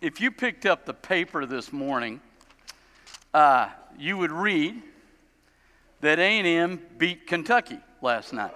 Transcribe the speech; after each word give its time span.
if 0.00 0.20
you 0.20 0.30
picked 0.30 0.64
up 0.64 0.86
the 0.86 0.94
paper 0.94 1.44
this 1.44 1.72
morning, 1.72 2.20
uh, 3.34 3.68
you 3.98 4.16
would 4.16 4.32
read 4.32 4.82
that 6.00 6.18
A&M 6.18 6.80
beat 6.96 7.26
Kentucky 7.26 7.78
last 8.00 8.32
night. 8.32 8.54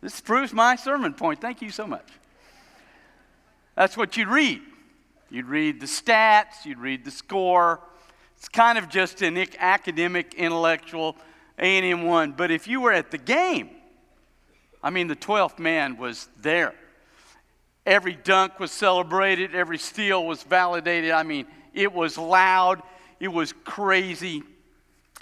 This 0.00 0.20
proves 0.20 0.52
my 0.52 0.76
sermon 0.76 1.14
point. 1.14 1.40
Thank 1.40 1.62
you 1.62 1.70
so 1.70 1.86
much. 1.86 2.06
That's 3.76 3.96
what 3.96 4.16
you'd 4.16 4.28
read. 4.28 4.62
You'd 5.30 5.46
read 5.46 5.80
the 5.80 5.86
stats, 5.86 6.64
you'd 6.64 6.78
read 6.78 7.04
the 7.04 7.10
score. 7.10 7.80
It's 8.36 8.48
kind 8.48 8.78
of 8.78 8.88
just 8.88 9.22
an 9.22 9.38
academic, 9.58 10.34
intellectual 10.34 11.16
A&M 11.58 12.04
one. 12.04 12.32
But 12.32 12.50
if 12.50 12.66
you 12.66 12.80
were 12.80 12.92
at 12.92 13.10
the 13.10 13.18
game, 13.18 13.70
I 14.82 14.90
mean, 14.90 15.06
the 15.08 15.16
12th 15.16 15.58
man 15.58 15.96
was 15.96 16.28
there. 16.40 16.74
Every 17.86 18.14
dunk 18.14 18.58
was 18.58 18.72
celebrated, 18.72 19.54
every 19.54 19.78
steal 19.78 20.26
was 20.26 20.42
validated. 20.42 21.12
I 21.12 21.22
mean, 21.22 21.46
it 21.72 21.92
was 21.92 22.18
loud, 22.18 22.82
it 23.20 23.28
was 23.28 23.52
crazy, 23.64 24.42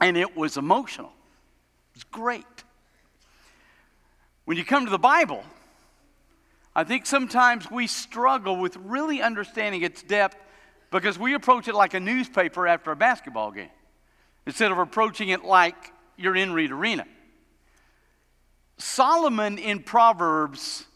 and 0.01 0.17
it 0.17 0.35
was 0.35 0.57
emotional. 0.57 1.13
It 1.93 1.97
was 1.97 2.05
great. 2.05 2.47
When 4.47 4.57
you 4.57 4.65
come 4.65 4.87
to 4.87 4.91
the 4.91 4.99
Bible, 4.99 5.45
I 6.75 6.85
think 6.85 7.05
sometimes 7.05 7.71
we 7.71 7.87
struggle 7.87 8.57
with 8.57 8.77
really 8.79 9.21
understanding 9.21 9.83
its 9.83 10.03
depth 10.03 10.37
because 10.91 11.19
we 11.19 11.35
approach 11.35 11.69
it 11.69 11.75
like 11.75 11.93
a 11.93 12.01
newspaper 12.01 12.67
after 12.67 12.91
a 12.93 12.97
basketball 12.97 13.51
game 13.51 13.71
instead 14.47 14.73
of 14.73 14.79
approaching 14.79 15.29
it 15.29 15.45
like 15.45 15.93
you're 16.17 16.37
in 16.37 16.53
Reed 16.53 16.71
Arena. 16.71 17.05
Solomon 18.79 19.59
in 19.59 19.83
Proverbs 19.83 20.87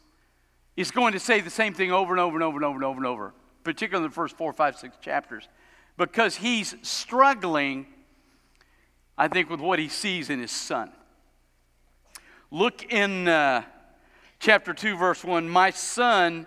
is 0.78 0.92
going 0.92 1.12
to 1.12 1.18
say 1.18 1.40
the 1.40 1.50
same 1.50 1.74
thing 1.74 1.90
over 1.90 2.12
and 2.12 2.20
over 2.20 2.36
and 2.36 2.44
over 2.44 2.56
and 2.56 2.64
over 2.64 2.76
and 2.76 2.84
over 2.84 2.98
and 2.98 3.06
over, 3.06 3.34
particularly 3.64 4.04
in 4.04 4.10
the 4.10 4.14
first 4.14 4.36
four, 4.36 4.52
five, 4.52 4.78
six 4.78 4.96
chapters, 5.00 5.48
because 5.96 6.36
he's 6.36 6.76
struggling, 6.82 7.84
I 9.18 9.26
think, 9.26 9.50
with 9.50 9.58
what 9.58 9.80
he 9.80 9.88
sees 9.88 10.30
in 10.30 10.38
his 10.38 10.52
son. 10.52 10.92
Look 12.52 12.92
in 12.92 13.26
uh, 13.26 13.64
chapter 14.38 14.72
2, 14.72 14.96
verse 14.96 15.24
1. 15.24 15.48
My 15.48 15.70
son, 15.70 16.46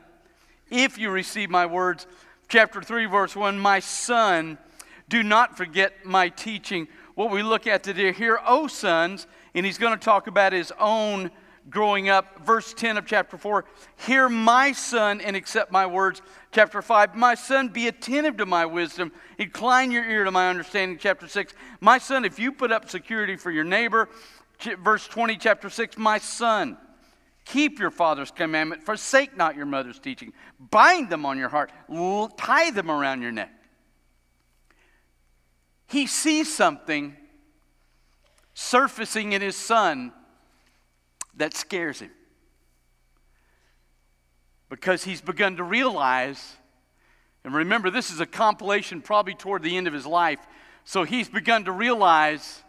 if 0.69 0.97
you 0.97 1.09
receive 1.09 1.49
my 1.49 1.65
words. 1.65 2.07
Chapter 2.47 2.81
3, 2.81 3.07
verse 3.07 3.35
1. 3.35 3.59
My 3.59 3.81
son, 3.81 4.57
do 5.09 5.23
not 5.23 5.57
forget 5.57 6.05
my 6.05 6.29
teaching. 6.29 6.87
What 7.15 7.31
we 7.31 7.43
look 7.43 7.67
at 7.67 7.83
today 7.83 8.13
here, 8.13 8.39
O 8.47 8.67
sons, 8.67 9.27
and 9.53 9.65
he's 9.65 9.77
going 9.77 9.91
to 9.91 10.03
talk 10.03 10.27
about 10.27 10.53
his 10.53 10.71
own 10.79 11.31
growing 11.69 12.09
up. 12.09 12.45
Verse 12.45 12.73
10 12.73 12.97
of 12.97 13.05
chapter 13.05 13.37
4 13.37 13.65
Hear 14.07 14.29
my 14.29 14.71
son 14.71 15.21
and 15.21 15.35
accept 15.35 15.71
my 15.71 15.85
words. 15.85 16.21
Chapter 16.51 16.81
5 16.81 17.15
My 17.15 17.35
son, 17.35 17.69
be 17.69 17.87
attentive 17.87 18.37
to 18.37 18.45
my 18.45 18.65
wisdom, 18.65 19.11
incline 19.37 19.91
your 19.91 20.03
ear 20.03 20.23
to 20.23 20.31
my 20.31 20.49
understanding. 20.49 20.97
Chapter 20.99 21.27
6 21.27 21.53
My 21.79 21.97
son, 21.97 22.25
if 22.25 22.39
you 22.39 22.51
put 22.51 22.71
up 22.71 22.89
security 22.89 23.35
for 23.35 23.51
your 23.51 23.63
neighbor, 23.63 24.09
verse 24.79 25.07
20, 25.07 25.37
chapter 25.37 25.69
6 25.69 25.97
My 25.97 26.17
son, 26.17 26.77
keep 27.45 27.79
your 27.79 27.91
father's 27.91 28.31
commandment, 28.31 28.83
forsake 28.83 29.37
not 29.37 29.55
your 29.55 29.65
mother's 29.65 29.99
teaching, 29.99 30.33
bind 30.71 31.09
them 31.09 31.25
on 31.25 31.37
your 31.37 31.49
heart, 31.49 31.71
tie 32.37 32.71
them 32.71 32.89
around 32.89 33.21
your 33.21 33.31
neck. 33.31 33.51
He 35.87 36.07
sees 36.07 36.53
something 36.53 37.17
surfacing 38.53 39.33
in 39.33 39.41
his 39.41 39.55
son 39.55 40.13
that 41.41 41.55
scares 41.55 41.99
him. 41.99 42.11
Because 44.69 45.03
he's 45.03 45.21
begun 45.21 45.57
to 45.57 45.63
realize, 45.63 46.55
and 47.43 47.53
remember, 47.53 47.89
this 47.89 48.11
is 48.11 48.19
a 48.19 48.27
compilation 48.27 49.01
probably 49.01 49.33
toward 49.33 49.63
the 49.63 49.75
end 49.75 49.87
of 49.87 49.93
his 49.93 50.05
life. 50.05 50.39
So 50.85 51.03
he's 51.03 51.27
begun 51.27 51.65
to 51.65 51.71
realize 51.71 52.61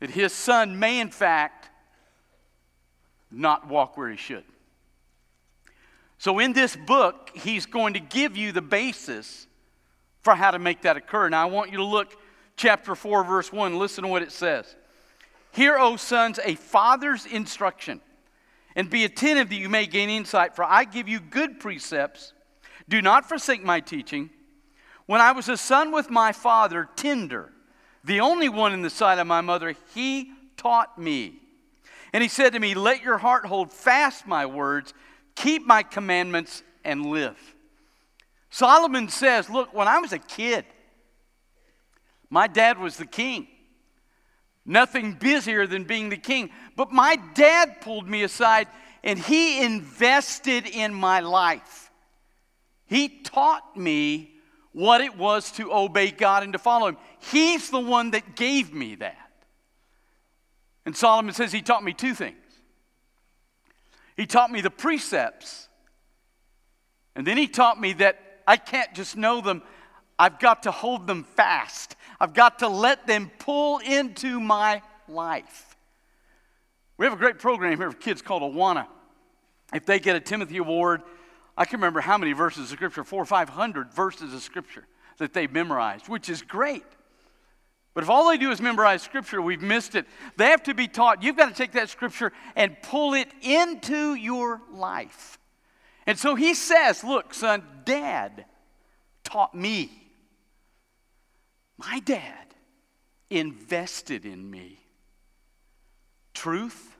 that 0.00 0.10
his 0.10 0.34
son 0.34 0.78
may, 0.78 1.00
in 1.00 1.10
fact, 1.10 1.70
not 3.30 3.66
walk 3.66 3.96
where 3.96 4.10
he 4.10 4.16
should. 4.18 4.44
So, 6.18 6.40
in 6.40 6.52
this 6.52 6.76
book, 6.76 7.30
he's 7.34 7.64
going 7.64 7.94
to 7.94 8.00
give 8.00 8.36
you 8.36 8.52
the 8.52 8.60
basis 8.60 9.46
for 10.22 10.34
how 10.34 10.50
to 10.50 10.58
make 10.58 10.82
that 10.82 10.96
occur. 10.96 11.28
Now, 11.28 11.42
I 11.42 11.50
want 11.50 11.70
you 11.70 11.78
to 11.78 11.84
look, 11.84 12.14
chapter 12.56 12.94
4, 12.94 13.24
verse 13.24 13.52
1. 13.52 13.78
Listen 13.78 14.02
to 14.02 14.08
what 14.08 14.22
it 14.22 14.32
says. 14.32 14.74
Hear, 15.58 15.76
O 15.76 15.96
sons, 15.96 16.38
a 16.44 16.54
father's 16.54 17.26
instruction, 17.26 18.00
and 18.76 18.88
be 18.88 19.04
attentive 19.04 19.48
that 19.48 19.56
you 19.56 19.68
may 19.68 19.88
gain 19.88 20.08
insight, 20.08 20.54
for 20.54 20.62
I 20.62 20.84
give 20.84 21.08
you 21.08 21.18
good 21.18 21.58
precepts. 21.58 22.32
Do 22.88 23.02
not 23.02 23.28
forsake 23.28 23.64
my 23.64 23.80
teaching. 23.80 24.30
When 25.06 25.20
I 25.20 25.32
was 25.32 25.48
a 25.48 25.56
son 25.56 25.90
with 25.90 26.10
my 26.10 26.30
father, 26.30 26.88
tender, 26.94 27.50
the 28.04 28.20
only 28.20 28.48
one 28.48 28.72
in 28.72 28.82
the 28.82 28.88
sight 28.88 29.18
of 29.18 29.26
my 29.26 29.40
mother, 29.40 29.74
he 29.96 30.30
taught 30.56 30.96
me. 30.96 31.40
And 32.12 32.22
he 32.22 32.28
said 32.28 32.52
to 32.52 32.60
me, 32.60 32.74
Let 32.74 33.02
your 33.02 33.18
heart 33.18 33.44
hold 33.44 33.72
fast 33.72 34.28
my 34.28 34.46
words, 34.46 34.94
keep 35.34 35.66
my 35.66 35.82
commandments, 35.82 36.62
and 36.84 37.04
live. 37.04 37.36
Solomon 38.48 39.08
says, 39.08 39.50
Look, 39.50 39.74
when 39.74 39.88
I 39.88 39.98
was 39.98 40.12
a 40.12 40.20
kid, 40.20 40.66
my 42.30 42.46
dad 42.46 42.78
was 42.78 42.96
the 42.96 43.06
king. 43.06 43.48
Nothing 44.68 45.14
busier 45.14 45.66
than 45.66 45.84
being 45.84 46.10
the 46.10 46.18
king. 46.18 46.50
But 46.76 46.92
my 46.92 47.16
dad 47.34 47.80
pulled 47.80 48.06
me 48.06 48.22
aside 48.22 48.68
and 49.02 49.18
he 49.18 49.64
invested 49.64 50.66
in 50.66 50.92
my 50.92 51.20
life. 51.20 51.90
He 52.84 53.08
taught 53.08 53.76
me 53.76 54.34
what 54.72 55.00
it 55.00 55.16
was 55.16 55.50
to 55.52 55.72
obey 55.72 56.10
God 56.10 56.42
and 56.42 56.52
to 56.52 56.58
follow 56.58 56.88
Him. 56.88 56.98
He's 57.32 57.70
the 57.70 57.80
one 57.80 58.10
that 58.10 58.36
gave 58.36 58.72
me 58.72 58.94
that. 58.96 59.30
And 60.84 60.94
Solomon 60.94 61.34
says 61.34 61.50
he 61.50 61.62
taught 61.62 61.82
me 61.82 61.92
two 61.92 62.14
things. 62.14 62.36
He 64.16 64.26
taught 64.26 64.50
me 64.50 64.60
the 64.60 64.70
precepts, 64.70 65.68
and 67.14 67.26
then 67.26 67.36
he 67.36 67.46
taught 67.46 67.80
me 67.80 67.92
that 67.94 68.18
I 68.46 68.56
can't 68.56 68.92
just 68.94 69.16
know 69.16 69.40
them, 69.40 69.62
I've 70.18 70.38
got 70.38 70.64
to 70.64 70.70
hold 70.70 71.06
them 71.06 71.24
fast. 71.24 71.94
I've 72.20 72.34
got 72.34 72.60
to 72.60 72.68
let 72.68 73.06
them 73.06 73.30
pull 73.38 73.78
into 73.78 74.40
my 74.40 74.82
life. 75.08 75.76
We 76.96 77.06
have 77.06 77.12
a 77.12 77.16
great 77.18 77.38
program 77.38 77.78
here 77.78 77.90
for 77.90 77.96
kids 77.96 78.22
called 78.22 78.42
Awana. 78.42 78.86
If 79.72 79.86
they 79.86 79.98
get 80.00 80.16
a 80.16 80.20
Timothy 80.20 80.56
Award, 80.56 81.02
I 81.56 81.64
can 81.64 81.78
remember 81.78 82.00
how 82.00 82.18
many 82.18 82.32
verses 82.32 82.70
of 82.70 82.76
Scripture, 82.76 83.04
four 83.04 83.22
or 83.22 83.26
five 83.26 83.48
hundred 83.48 83.92
verses 83.92 84.34
of 84.34 84.42
Scripture 84.42 84.86
that 85.18 85.32
they've 85.32 85.52
memorized, 85.52 86.08
which 86.08 86.28
is 86.28 86.42
great. 86.42 86.84
But 87.94 88.04
if 88.04 88.10
all 88.10 88.28
they 88.28 88.36
do 88.36 88.50
is 88.50 88.60
memorize 88.60 89.02
Scripture, 89.02 89.42
we've 89.42 89.62
missed 89.62 89.94
it. 89.94 90.06
They 90.36 90.46
have 90.46 90.62
to 90.64 90.74
be 90.74 90.86
taught. 90.86 91.22
You've 91.22 91.36
got 91.36 91.48
to 91.48 91.54
take 91.54 91.72
that 91.72 91.88
Scripture 91.88 92.32
and 92.54 92.80
pull 92.82 93.14
it 93.14 93.28
into 93.42 94.14
your 94.14 94.60
life. 94.72 95.38
And 96.06 96.18
so 96.18 96.34
he 96.34 96.54
says, 96.54 97.04
Look, 97.04 97.34
son, 97.34 97.62
dad 97.84 98.44
taught 99.24 99.54
me. 99.54 99.90
My 101.78 102.00
dad 102.00 102.54
invested 103.30 104.24
in 104.24 104.50
me 104.50 104.80
truth, 106.34 106.96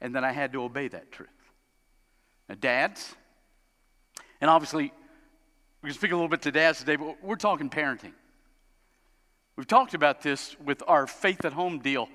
and 0.00 0.14
then 0.14 0.24
I 0.24 0.32
had 0.32 0.52
to 0.54 0.62
obey 0.62 0.88
that 0.88 1.12
truth. 1.12 1.28
Now, 2.48 2.56
dads, 2.60 3.14
and 4.40 4.50
obviously, 4.50 4.92
we're 5.82 5.88
going 5.88 5.94
speak 5.94 6.12
a 6.12 6.14
little 6.14 6.28
bit 6.28 6.42
to 6.42 6.52
dads 6.52 6.78
today, 6.80 6.96
but 6.96 7.22
we're 7.22 7.36
talking 7.36 7.70
parenting. 7.70 8.12
We've 9.56 9.66
talked 9.66 9.94
about 9.94 10.22
this 10.22 10.56
with 10.64 10.82
our 10.86 11.06
faith 11.06 11.44
at 11.44 11.52
home 11.52 11.80
deal. 11.80 12.08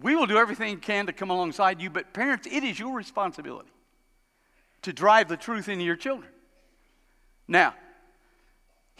We 0.00 0.14
will 0.14 0.26
do 0.26 0.38
everything 0.38 0.74
we 0.74 0.80
can 0.80 1.06
to 1.06 1.12
come 1.12 1.30
alongside 1.30 1.80
you, 1.80 1.90
but 1.90 2.12
parents, 2.14 2.46
it 2.50 2.62
is 2.62 2.78
your 2.78 2.96
responsibility 2.96 3.70
to 4.82 4.92
drive 4.92 5.28
the 5.28 5.36
truth 5.36 5.68
into 5.68 5.84
your 5.84 5.96
children. 5.96 6.30
Now, 7.48 7.74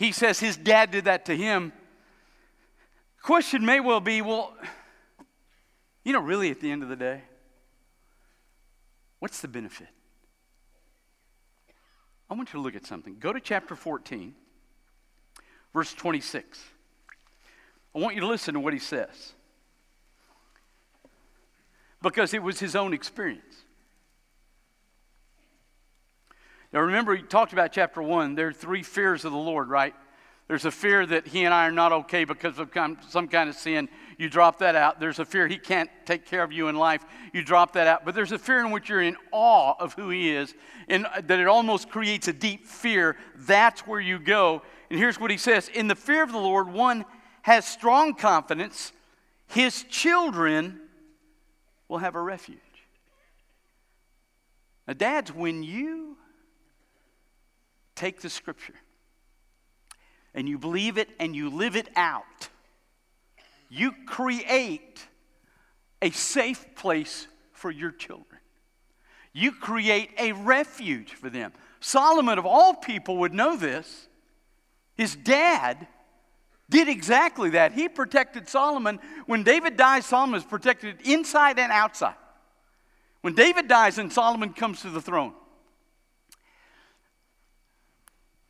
he 0.00 0.12
says 0.12 0.40
his 0.40 0.56
dad 0.56 0.90
did 0.90 1.04
that 1.04 1.26
to 1.26 1.36
him. 1.36 1.74
Question 3.20 3.66
may 3.66 3.80
well 3.80 4.00
be 4.00 4.22
well, 4.22 4.56
you 6.04 6.14
know, 6.14 6.22
really 6.22 6.50
at 6.50 6.58
the 6.58 6.70
end 6.70 6.82
of 6.82 6.88
the 6.88 6.96
day, 6.96 7.20
what's 9.18 9.42
the 9.42 9.48
benefit? 9.48 9.88
I 12.30 12.34
want 12.34 12.48
you 12.48 12.58
to 12.58 12.62
look 12.62 12.74
at 12.74 12.86
something. 12.86 13.18
Go 13.20 13.30
to 13.30 13.40
chapter 13.40 13.76
14, 13.76 14.34
verse 15.74 15.92
26. 15.92 16.64
I 17.94 17.98
want 17.98 18.14
you 18.14 18.22
to 18.22 18.26
listen 18.26 18.54
to 18.54 18.60
what 18.60 18.72
he 18.72 18.78
says. 18.78 19.34
Because 22.00 22.32
it 22.32 22.42
was 22.42 22.58
his 22.58 22.74
own 22.74 22.94
experience. 22.94 23.64
Now 26.72 26.80
remember, 26.80 27.12
we 27.12 27.22
talked 27.22 27.52
about 27.52 27.72
chapter 27.72 28.00
1. 28.00 28.36
There 28.36 28.48
are 28.48 28.52
three 28.52 28.82
fears 28.82 29.24
of 29.24 29.32
the 29.32 29.38
Lord, 29.38 29.68
right? 29.68 29.94
There's 30.46 30.64
a 30.64 30.70
fear 30.70 31.06
that 31.06 31.28
he 31.28 31.44
and 31.44 31.54
I 31.54 31.66
are 31.66 31.72
not 31.72 31.92
okay 31.92 32.24
because 32.24 32.58
of 32.58 32.70
some 33.08 33.28
kind 33.28 33.48
of 33.48 33.54
sin. 33.54 33.88
You 34.18 34.28
drop 34.28 34.58
that 34.58 34.74
out. 34.74 34.98
There's 34.98 35.20
a 35.20 35.24
fear 35.24 35.46
he 35.46 35.58
can't 35.58 35.88
take 36.04 36.26
care 36.26 36.42
of 36.42 36.52
you 36.52 36.68
in 36.68 36.76
life. 36.76 37.04
You 37.32 37.42
drop 37.42 37.74
that 37.74 37.86
out. 37.86 38.04
But 38.04 38.14
there's 38.16 38.32
a 38.32 38.38
fear 38.38 38.58
in 38.64 38.72
which 38.72 38.88
you're 38.88 39.00
in 39.00 39.16
awe 39.30 39.74
of 39.78 39.94
who 39.94 40.10
he 40.10 40.30
is, 40.30 40.54
and 40.88 41.06
uh, 41.06 41.20
that 41.24 41.38
it 41.38 41.46
almost 41.46 41.88
creates 41.88 42.26
a 42.26 42.32
deep 42.32 42.66
fear. 42.66 43.16
That's 43.36 43.86
where 43.86 44.00
you 44.00 44.18
go. 44.18 44.62
And 44.90 44.98
here's 44.98 45.20
what 45.20 45.30
he 45.30 45.36
says 45.36 45.68
In 45.68 45.86
the 45.86 45.94
fear 45.94 46.22
of 46.22 46.32
the 46.32 46.38
Lord, 46.38 46.68
one 46.68 47.04
has 47.42 47.64
strong 47.64 48.14
confidence, 48.14 48.92
his 49.46 49.84
children 49.84 50.80
will 51.88 51.98
have 51.98 52.16
a 52.16 52.20
refuge. 52.20 52.58
Now, 54.88 54.94
dads, 54.94 55.32
when 55.32 55.62
you 55.62 56.16
take 57.94 58.20
the 58.20 58.30
scripture, 58.30 58.74
and 60.34 60.48
you 60.48 60.58
believe 60.58 60.98
it 60.98 61.08
and 61.18 61.34
you 61.34 61.50
live 61.50 61.76
it 61.76 61.88
out, 61.96 62.48
you 63.68 63.92
create 64.06 65.06
a 66.02 66.10
safe 66.10 66.74
place 66.74 67.26
for 67.52 67.70
your 67.70 67.90
children. 67.90 68.40
You 69.32 69.52
create 69.52 70.10
a 70.18 70.32
refuge 70.32 71.12
for 71.12 71.30
them. 71.30 71.52
Solomon, 71.78 72.38
of 72.38 72.46
all 72.46 72.74
people, 72.74 73.18
would 73.18 73.32
know 73.32 73.56
this. 73.56 74.08
His 74.96 75.14
dad 75.14 75.86
did 76.68 76.88
exactly 76.88 77.50
that. 77.50 77.72
He 77.72 77.88
protected 77.88 78.48
Solomon. 78.48 78.98
When 79.26 79.42
David 79.42 79.76
dies, 79.76 80.06
Solomon 80.06 80.38
is 80.38 80.44
protected 80.44 81.00
inside 81.04 81.58
and 81.58 81.70
outside. 81.70 82.14
When 83.20 83.34
David 83.34 83.68
dies 83.68 83.98
and 83.98 84.12
Solomon 84.12 84.52
comes 84.52 84.82
to 84.82 84.90
the 84.90 85.00
throne, 85.00 85.34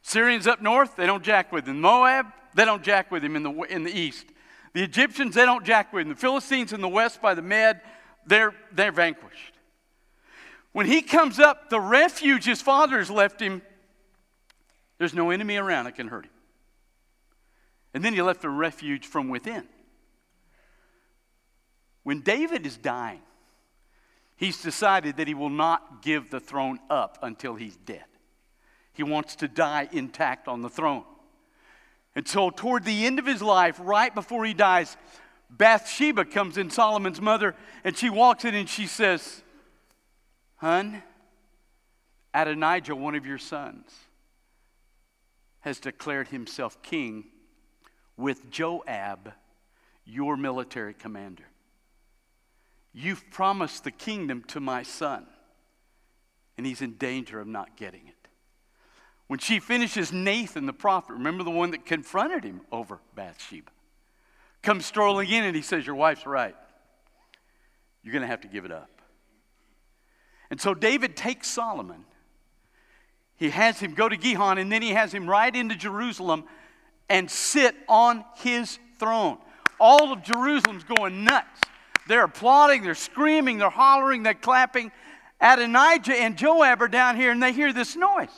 Syrians 0.03 0.47
up 0.47 0.63
north, 0.63 0.97
they 0.97 1.07
don't 1.07 1.23
jack 1.23 1.53
with 1.53 1.67
him. 1.67 1.81
Moab, 1.81 2.27
they 2.55 2.65
don't 2.65 2.83
jack 2.83 3.11
with 3.11 3.25
him 3.25 3.37
in 3.37 3.43
the, 3.43 3.51
in 3.63 3.85
the 3.85 3.97
east. 3.97 4.27
The 4.73 4.83
Egyptians, 4.83 5.35
they 5.35 5.45
don't 5.45 5.65
jack 5.65 5.93
with 5.93 6.03
him. 6.03 6.11
The 6.11 6.21
Philistines 6.21 6.73
in 6.73 6.81
the 6.81 6.89
west 6.89 7.21
by 7.21 7.35
the 7.35 7.43
Med, 7.43 7.81
they're, 8.27 8.55
they're 8.73 8.93
vanquished. 8.93 9.53
When 10.73 10.87
he 10.87 11.03
comes 11.03 11.39
up, 11.39 11.69
the 11.69 11.81
refuge 11.81 12.45
his 12.45 12.63
father 12.63 12.99
has 12.99 13.11
left 13.11 13.41
him, 13.41 13.63
there's 14.99 15.15
no 15.15 15.31
enemy 15.31 15.57
around 15.57 15.87
that 15.87 15.97
can 15.97 16.09
hurt 16.09 16.27
him. 16.27 16.33
And 17.93 18.05
then 18.05 18.13
he 18.13 18.23
left 18.23 18.45
a 18.45 18.49
refuge 18.49 19.07
from 19.07 19.29
within. 19.29 19.67
When 22.03 22.21
David 22.21 22.67
is 22.67 22.77
dying, 22.77 23.23
he's 24.37 24.63
decided 24.63 25.17
that 25.17 25.27
he 25.27 25.35
will 25.35 25.51
not 25.51 26.03
give 26.03 26.31
the 26.31 26.41
throne 26.41 26.79
up 26.89 27.19
until 27.23 27.57
he's 27.57 27.77
dead. 27.77 28.05
He 29.01 29.05
wants 29.05 29.37
to 29.37 29.49
die 29.49 29.89
intact 29.93 30.47
on 30.47 30.61
the 30.61 30.69
throne. 30.69 31.05
And 32.15 32.29
so, 32.29 32.51
toward 32.51 32.85
the 32.85 33.07
end 33.07 33.19
of 33.19 33.25
his 33.25 33.41
life, 33.41 33.81
right 33.83 34.15
before 34.15 34.45
he 34.45 34.53
dies, 34.53 34.95
Bathsheba 35.49 36.27
comes 36.27 36.59
in, 36.59 36.69
Solomon's 36.69 37.19
mother, 37.19 37.55
and 37.83 37.97
she 37.97 38.11
walks 38.11 38.45
in 38.45 38.55
and 38.55 38.69
she 38.69 38.87
says, 38.87 39.43
Hun, 40.57 41.03
Adonijah, 42.35 42.95
one 42.95 43.15
of 43.15 43.25
your 43.25 43.39
sons, 43.39 43.91
has 45.61 45.81
declared 45.81 46.29
himself 46.29 46.83
king 46.83 47.25
with 48.19 48.51
Joab, 48.51 49.33
your 50.05 50.37
military 50.37 50.93
commander. 50.93 51.47
You've 52.93 53.31
promised 53.31 53.85
the 53.85 53.93
kingdom 53.93 54.45
to 54.49 54.61
my 54.61 54.83
son, 54.83 55.27
and 56.59 56.67
he's 56.67 56.83
in 56.83 56.97
danger 56.97 57.41
of 57.41 57.47
not 57.47 57.79
getting 57.79 58.07
it. 58.07 58.10
When 59.31 59.39
she 59.39 59.61
finishes, 59.61 60.13
Nathan 60.13 60.67
the 60.67 60.73
prophet, 60.73 61.13
remember 61.13 61.45
the 61.45 61.53
one 61.53 61.71
that 61.71 61.87
confronted 61.87 62.43
him 62.43 62.63
over 62.73 62.99
Bathsheba, 63.15 63.71
comes 64.61 64.85
strolling 64.85 65.29
in 65.29 65.45
and 65.45 65.55
he 65.55 65.63
says, 65.63 65.87
Your 65.87 65.95
wife's 65.95 66.27
right. 66.27 66.57
You're 68.03 68.11
going 68.11 68.23
to 68.23 68.27
have 68.27 68.41
to 68.41 68.49
give 68.49 68.65
it 68.65 68.73
up. 68.73 68.91
And 70.51 70.61
so 70.61 70.75
David 70.75 71.17
takes 71.17 71.47
Solomon. 71.47 72.07
He 73.37 73.51
has 73.51 73.79
him 73.79 73.95
go 73.95 74.09
to 74.09 74.17
Gihon 74.17 74.59
and 74.59 74.73
then 74.73 74.83
he 74.83 74.91
has 74.91 75.15
him 75.15 75.31
ride 75.31 75.55
into 75.55 75.77
Jerusalem 75.77 76.43
and 77.09 77.31
sit 77.31 77.77
on 77.89 78.25
his 78.39 78.81
throne. 78.99 79.39
All 79.79 80.13
of 80.13 80.25
Jerusalem's 80.25 80.83
going 80.83 81.23
nuts. 81.23 81.61
They're 82.09 82.25
applauding, 82.25 82.83
they're 82.83 82.97
screaming, 82.97 83.59
they're 83.59 83.71
hollering, 83.71 84.25
they're 84.25 84.35
clapping. 84.35 84.91
Adonijah 85.41 86.17
and 86.17 86.37
Joab 86.37 86.83
are 86.83 86.89
down 86.89 87.15
here 87.15 87.31
and 87.31 87.41
they 87.41 87.53
hear 87.53 87.73
this 87.73 87.95
noise. 87.95 88.31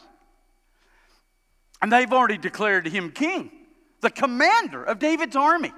And 1.83 1.93
they've 1.93 2.13
already 2.13 2.39
declared 2.39 2.87
him 2.87 3.11
king, 3.11 3.51
the 4.01 4.11
commander 4.11 4.83
of 4.83 5.01
David's 5.01 5.37
army. 5.37 5.73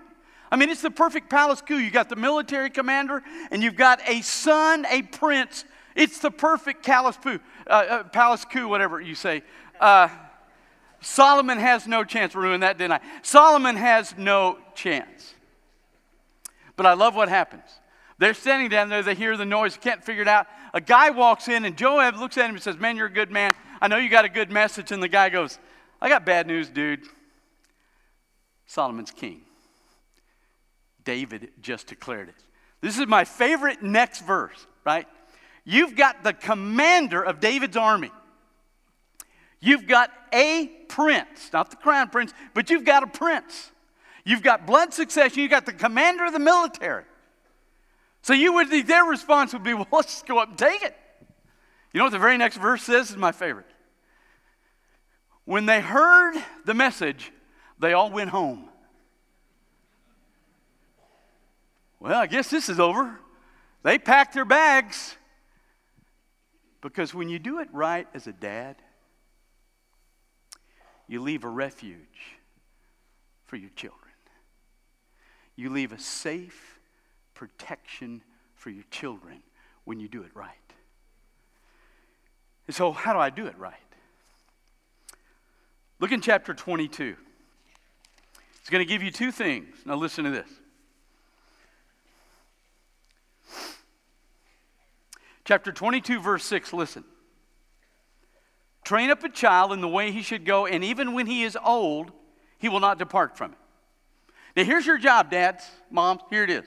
I 0.53 0.56
mean, 0.56 0.69
it's 0.69 0.83
the 0.83 0.91
perfect 0.91 1.31
palace 1.31 1.62
coup. 1.62 1.79
You 1.79 1.91
got 1.91 2.11
the 2.11 2.17
military 2.17 2.71
commander, 2.71 3.23
and 3.51 3.62
you've 3.62 3.75
got 3.75 4.01
a 4.06 4.21
son, 4.21 4.87
a 4.91 5.03
prince. 5.03 5.65
It's 5.97 6.19
the 6.19 6.31
perfect 6.31 6.85
palace 6.85 7.19
coup, 7.21 7.41
uh, 7.67 7.71
uh, 7.71 8.03
palace 8.05 8.45
coup, 8.45 8.69
whatever 8.69 9.01
you 9.01 9.15
say. 9.15 9.43
Uh, 9.81 10.09
Solomon 11.01 11.59
has 11.59 11.87
no 11.87 12.05
chance. 12.05 12.35
Ruin 12.35 12.61
that, 12.61 12.79
didn't 12.79 12.93
I? 12.93 13.00
Solomon 13.23 13.77
has 13.77 14.15
no 14.17 14.59
chance. 14.75 15.35
But 16.77 16.87
I 16.87 16.93
love 16.95 17.17
what 17.17 17.29
happens. 17.29 17.65
They're 18.19 18.35
standing 18.35 18.69
down 18.69 18.91
there, 18.91 19.03
they 19.03 19.15
hear 19.15 19.37
the 19.37 19.45
noise, 19.45 19.77
can't 19.77 20.05
figure 20.05 20.23
it 20.23 20.29
out. 20.29 20.47
A 20.73 20.81
guy 20.81 21.11
walks 21.11 21.49
in, 21.49 21.65
and 21.65 21.77
Joab 21.77 22.17
looks 22.17 22.39
at 22.39 22.49
him 22.49 22.55
and 22.55 22.62
says, 22.62 22.79
Man, 22.79 22.97
you're 22.97 23.07
a 23.07 23.12
good 23.12 23.31
man. 23.31 23.55
I 23.81 23.89
know 23.89 23.97
you 23.97 24.09
got 24.09 24.25
a 24.25 24.29
good 24.29 24.50
message. 24.50 24.93
And 24.93 25.03
the 25.03 25.09
guy 25.09 25.31
goes, 25.31 25.59
I 26.05 26.11
got 26.11 26.27
bad 26.27 26.47
news, 26.47 26.69
dude. 26.69 27.01
Solomon's 28.67 29.11
king. 29.11 29.41
David 31.03 31.49
just 31.62 31.87
declared 31.87 32.29
it. 32.29 32.35
This 32.83 32.99
is 32.99 33.06
my 33.06 33.25
favorite 33.25 33.83
next 33.83 34.21
verse, 34.21 34.67
right? 34.85 35.06
You've 35.65 35.97
got 35.97 36.23
the 36.23 36.35
commander 36.35 37.23
of 37.23 37.41
David's 37.41 37.79
army. 37.79 38.11
You've 39.61 39.87
got 39.87 40.11
a 40.31 40.67
prince, 40.89 41.51
not 41.55 41.71
the 41.71 41.77
crown 41.77 42.11
prince, 42.11 42.35
but 42.53 42.69
you've 42.69 42.85
got 42.85 43.03
a 43.03 43.07
prince. 43.07 43.71
You've 44.27 44.43
got 44.43 44.67
blood 44.67 44.93
succession. 44.93 45.41
You've 45.41 45.50
got 45.50 45.65
the 45.65 45.73
commander 45.73 46.27
of 46.27 46.35
the 46.35 46.39
military. 46.39 47.05
So 48.21 48.35
you 48.35 48.53
would 48.53 48.69
think 48.69 48.89
their 48.89 49.05
response 49.05 49.55
would 49.55 49.62
be, 49.62 49.73
well, 49.73 49.89
let's 49.91 50.09
just 50.09 50.27
go 50.27 50.39
up 50.39 50.50
and 50.50 50.59
take 50.59 50.83
it. 50.83 50.95
You 51.95 51.99
know 51.99 52.05
what 52.05 52.12
the 52.12 52.19
very 52.19 52.37
next 52.37 52.59
verse 52.59 52.83
says 52.83 53.11
is 53.11 53.17
my 53.17 53.33
favorite. 53.33 53.65
When 55.44 55.67
they 55.67 55.81
heard 55.81 56.43
the 56.64 56.75
message, 56.75 57.32
they 57.79 57.93
all 57.93 58.11
went 58.11 58.31
home. 58.31 58.69
Well, 62.00 62.20
I 62.20 62.26
guess 62.26 62.50
this 62.50 62.69
is 62.69 62.81
over. 62.81 63.19
They 63.82 63.99
packed 63.99 64.35
their 64.35 64.44
bags. 64.44 65.17
Because 66.81 67.14
when 67.14 67.29
you 67.29 67.38
do 67.38 67.61
it 67.61 67.69
right 67.73 68.06
as 68.12 68.26
a 68.26 68.32
dad, 68.32 68.76
you 71.09 71.21
leave 71.21 71.45
a 71.45 71.49
refuge 71.49 72.38
for 73.47 73.57
your 73.57 73.71
children. 73.71 74.00
You 75.57 75.71
leave 75.71 75.92
a 75.92 75.99
safe 75.99 76.78
protection 77.35 78.23
for 78.54 78.71
your 78.71 78.85
children 78.90 79.42
when 79.85 80.00
you 80.00 80.09
do 80.09 80.23
it 80.23 80.30
right. 80.35 80.50
And 82.66 82.75
so, 82.75 82.92
how 82.92 83.12
do 83.12 83.19
I 83.19 83.30
do 83.30 83.47
it 83.47 83.59
right? 83.59 83.75
Look 86.01 86.13
in 86.13 86.21
chapter 86.21 86.55
22. 86.55 87.17
It's 88.61 88.71
going 88.71 88.85
to 88.85 88.89
give 88.89 89.03
you 89.03 89.11
two 89.11 89.31
things. 89.31 89.77
Now, 89.85 89.95
listen 89.95 90.25
to 90.25 90.31
this. 90.31 90.49
Chapter 95.45 95.71
22, 95.73 96.21
verse 96.21 96.45
6, 96.45 96.73
listen. 96.73 97.05
Train 98.83 99.11
up 99.11 99.23
a 99.25 99.29
child 99.29 99.73
in 99.73 99.81
the 99.81 99.89
way 99.89 100.11
he 100.11 100.23
should 100.23 100.45
go, 100.45 100.67
and 100.67 100.83
even 100.83 101.13
when 101.13 101.27
he 101.27 101.43
is 101.43 101.57
old, 101.63 102.13
he 102.59 102.69
will 102.69 102.81
not 102.81 102.99
depart 102.99 103.37
from 103.37 103.53
it. 103.53 103.59
Now, 104.57 104.65
here's 104.65 104.87
your 104.87 104.99
job, 104.99 105.31
dads, 105.31 105.69
moms. 105.91 106.23
Here 106.31 106.45
it 106.45 106.51
is. 106.51 106.65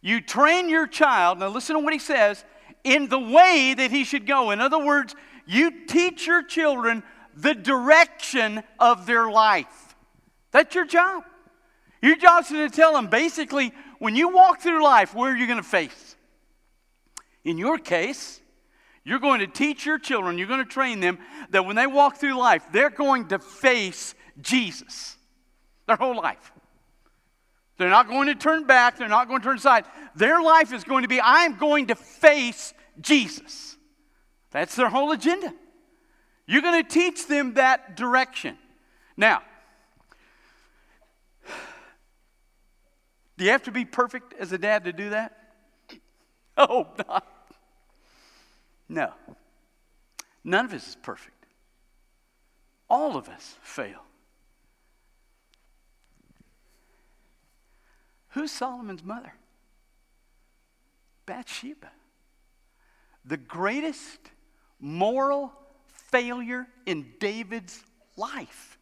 You 0.00 0.20
train 0.20 0.68
your 0.68 0.86
child, 0.86 1.38
now 1.38 1.48
listen 1.48 1.76
to 1.76 1.80
what 1.80 1.92
he 1.92 1.98
says, 1.98 2.44
in 2.82 3.08
the 3.08 3.18
way 3.18 3.74
that 3.76 3.90
he 3.90 4.04
should 4.04 4.26
go. 4.26 4.50
In 4.50 4.60
other 4.60 4.82
words, 4.82 5.14
you 5.46 5.86
teach 5.86 6.26
your 6.26 6.42
children 6.42 7.02
the 7.36 7.54
direction 7.54 8.62
of 8.78 9.06
their 9.06 9.30
life. 9.30 9.94
That's 10.50 10.74
your 10.74 10.86
job. 10.86 11.24
Your 12.00 12.16
job 12.16 12.42
is 12.44 12.48
to 12.48 12.68
tell 12.70 12.92
them 12.92 13.08
basically 13.08 13.72
when 13.98 14.14
you 14.14 14.28
walk 14.28 14.60
through 14.60 14.82
life, 14.82 15.14
where 15.14 15.32
are 15.32 15.36
you 15.36 15.46
going 15.46 15.58
to 15.58 15.62
face? 15.62 16.16
In 17.44 17.58
your 17.58 17.78
case, 17.78 18.40
you're 19.04 19.18
going 19.18 19.40
to 19.40 19.46
teach 19.46 19.84
your 19.84 19.98
children, 19.98 20.38
you're 20.38 20.46
going 20.46 20.64
to 20.64 20.70
train 20.70 21.00
them 21.00 21.18
that 21.50 21.66
when 21.66 21.76
they 21.76 21.86
walk 21.86 22.16
through 22.16 22.34
life, 22.34 22.64
they're 22.72 22.90
going 22.90 23.28
to 23.28 23.38
face 23.38 24.14
Jesus 24.40 25.16
their 25.86 25.96
whole 25.96 26.16
life. 26.16 26.52
They're 27.76 27.90
not 27.90 28.08
going 28.08 28.28
to 28.28 28.34
turn 28.34 28.64
back, 28.64 28.96
they're 28.96 29.08
not 29.08 29.28
going 29.28 29.40
to 29.40 29.44
turn 29.44 29.56
aside. 29.56 29.84
Their 30.14 30.40
life 30.40 30.72
is 30.72 30.84
going 30.84 31.02
to 31.02 31.08
be 31.08 31.20
I'm 31.20 31.56
going 31.56 31.88
to 31.88 31.94
face 31.94 32.72
Jesus. 33.00 33.76
That's 34.50 34.76
their 34.76 34.88
whole 34.88 35.10
agenda. 35.10 35.52
You're 36.46 36.62
going 36.62 36.82
to 36.82 36.88
teach 36.88 37.26
them 37.26 37.54
that 37.54 37.96
direction. 37.96 38.58
Now, 39.16 39.42
do 43.38 43.44
you 43.44 43.50
have 43.50 43.62
to 43.64 43.72
be 43.72 43.84
perfect 43.84 44.34
as 44.38 44.52
a 44.52 44.58
dad 44.58 44.84
to 44.84 44.92
do 44.92 45.10
that? 45.10 45.40
Oh, 46.56 46.86
not. 47.08 47.26
No. 48.88 49.12
None 50.44 50.66
of 50.66 50.72
us 50.72 50.86
is 50.86 50.96
perfect. 51.02 51.46
All 52.88 53.16
of 53.16 53.28
us 53.28 53.56
fail. 53.60 54.04
Who's 58.28 58.52
Solomon's 58.52 59.02
mother? 59.02 59.34
Bathsheba. 61.26 61.90
The 63.24 63.36
greatest 63.36 64.20
moral 64.78 65.52
failure 66.14 66.68
in 66.86 67.04
David's 67.18 67.82
life. 68.16 68.78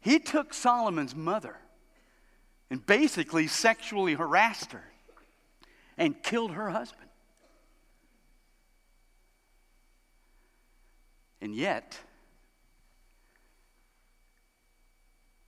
He 0.00 0.18
took 0.18 0.54
Solomon's 0.54 1.14
mother 1.14 1.56
and 2.70 2.84
basically 2.86 3.46
sexually 3.48 4.14
harassed 4.14 4.72
her 4.72 4.84
and 5.98 6.22
killed 6.22 6.52
her 6.52 6.70
husband. 6.70 7.10
And 11.42 11.54
yet, 11.54 11.98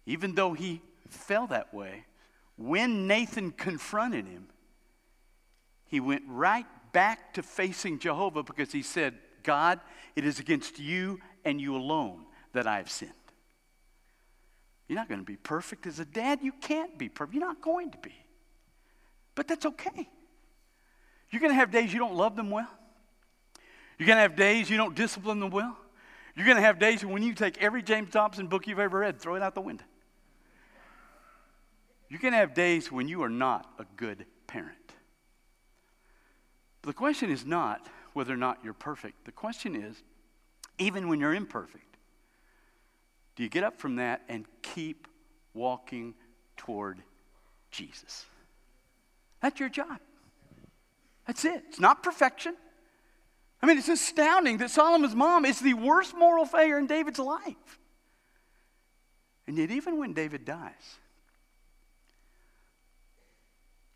even 0.04 0.34
though 0.34 0.52
he 0.52 0.82
fell 1.08 1.46
that 1.46 1.72
way, 1.72 2.04
when 2.56 3.06
Nathan 3.06 3.52
confronted 3.52 4.26
him, 4.26 4.48
he 5.86 5.98
went 5.98 6.24
right 6.28 6.66
back 6.92 7.32
to 7.34 7.42
facing 7.42 7.98
Jehovah 7.98 8.42
because 8.42 8.70
he 8.70 8.82
said, 8.82 9.14
God, 9.44 9.78
it 10.16 10.24
is 10.24 10.40
against 10.40 10.78
you 10.78 11.20
and 11.44 11.60
you 11.60 11.76
alone 11.76 12.24
that 12.52 12.66
I 12.66 12.78
have 12.78 12.90
sinned. 12.90 13.12
You're 14.88 14.96
not 14.96 15.08
going 15.08 15.20
to 15.20 15.26
be 15.26 15.36
perfect 15.36 15.86
as 15.86 15.98
a 15.98 16.04
dad. 16.04 16.40
You 16.42 16.52
can't 16.52 16.98
be 16.98 17.08
perfect. 17.08 17.34
You're 17.34 17.46
not 17.46 17.62
going 17.62 17.90
to 17.90 17.98
be. 17.98 18.14
But 19.34 19.48
that's 19.48 19.64
okay. 19.64 20.08
You're 21.30 21.40
going 21.40 21.52
to 21.52 21.56
have 21.56 21.70
days 21.70 21.92
you 21.92 21.98
don't 21.98 22.14
love 22.14 22.36
them 22.36 22.50
well. 22.50 22.68
You're 23.98 24.06
going 24.06 24.16
to 24.16 24.22
have 24.22 24.36
days 24.36 24.68
you 24.68 24.76
don't 24.76 24.94
discipline 24.94 25.40
them 25.40 25.50
well. 25.50 25.76
You're 26.36 26.46
going 26.46 26.56
to 26.56 26.62
have 26.62 26.78
days 26.78 27.04
when 27.04 27.22
you 27.22 27.34
take 27.34 27.62
every 27.62 27.82
James 27.82 28.10
Dobson 28.10 28.48
book 28.48 28.66
you've 28.66 28.78
ever 28.78 28.98
read, 28.98 29.20
throw 29.20 29.36
it 29.36 29.42
out 29.42 29.54
the 29.54 29.60
window. 29.60 29.84
You're 32.08 32.20
going 32.20 32.32
to 32.32 32.38
have 32.38 32.54
days 32.54 32.92
when 32.92 33.08
you 33.08 33.22
are 33.22 33.28
not 33.28 33.72
a 33.78 33.84
good 33.96 34.26
parent. 34.46 34.76
But 36.82 36.88
the 36.88 36.94
question 36.94 37.30
is 37.30 37.46
not 37.46 37.86
whether 38.14 38.32
or 38.32 38.38
not 38.38 38.58
you're 38.64 38.72
perfect. 38.72 39.26
The 39.26 39.32
question 39.32 39.76
is, 39.76 40.02
even 40.78 41.08
when 41.08 41.20
you're 41.20 41.34
imperfect, 41.34 41.96
do 43.36 43.42
you 43.42 43.48
get 43.48 43.64
up 43.64 43.78
from 43.78 43.96
that 43.96 44.22
and 44.28 44.46
keep 44.62 45.06
walking 45.52 46.14
toward 46.56 47.02
Jesus? 47.70 48.24
That's 49.40 49.60
your 49.60 49.68
job. 49.68 49.98
That's 51.26 51.44
it. 51.44 51.64
It's 51.68 51.80
not 51.80 52.02
perfection. 52.02 52.56
I 53.60 53.66
mean, 53.66 53.78
it's 53.78 53.88
astounding 53.88 54.58
that 54.58 54.70
Solomon's 54.70 55.14
mom 55.14 55.44
is 55.44 55.58
the 55.58 55.74
worst 55.74 56.14
moral 56.16 56.44
failure 56.44 56.78
in 56.78 56.86
David's 56.86 57.18
life. 57.18 57.78
And 59.46 59.58
yet, 59.58 59.70
even 59.70 59.98
when 59.98 60.12
David 60.12 60.44
dies, 60.44 60.98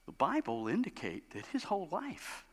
the 0.06 0.12
Bible 0.12 0.68
indicate 0.68 1.30
that 1.32 1.46
his 1.46 1.64
whole 1.64 1.88
life 1.90 2.44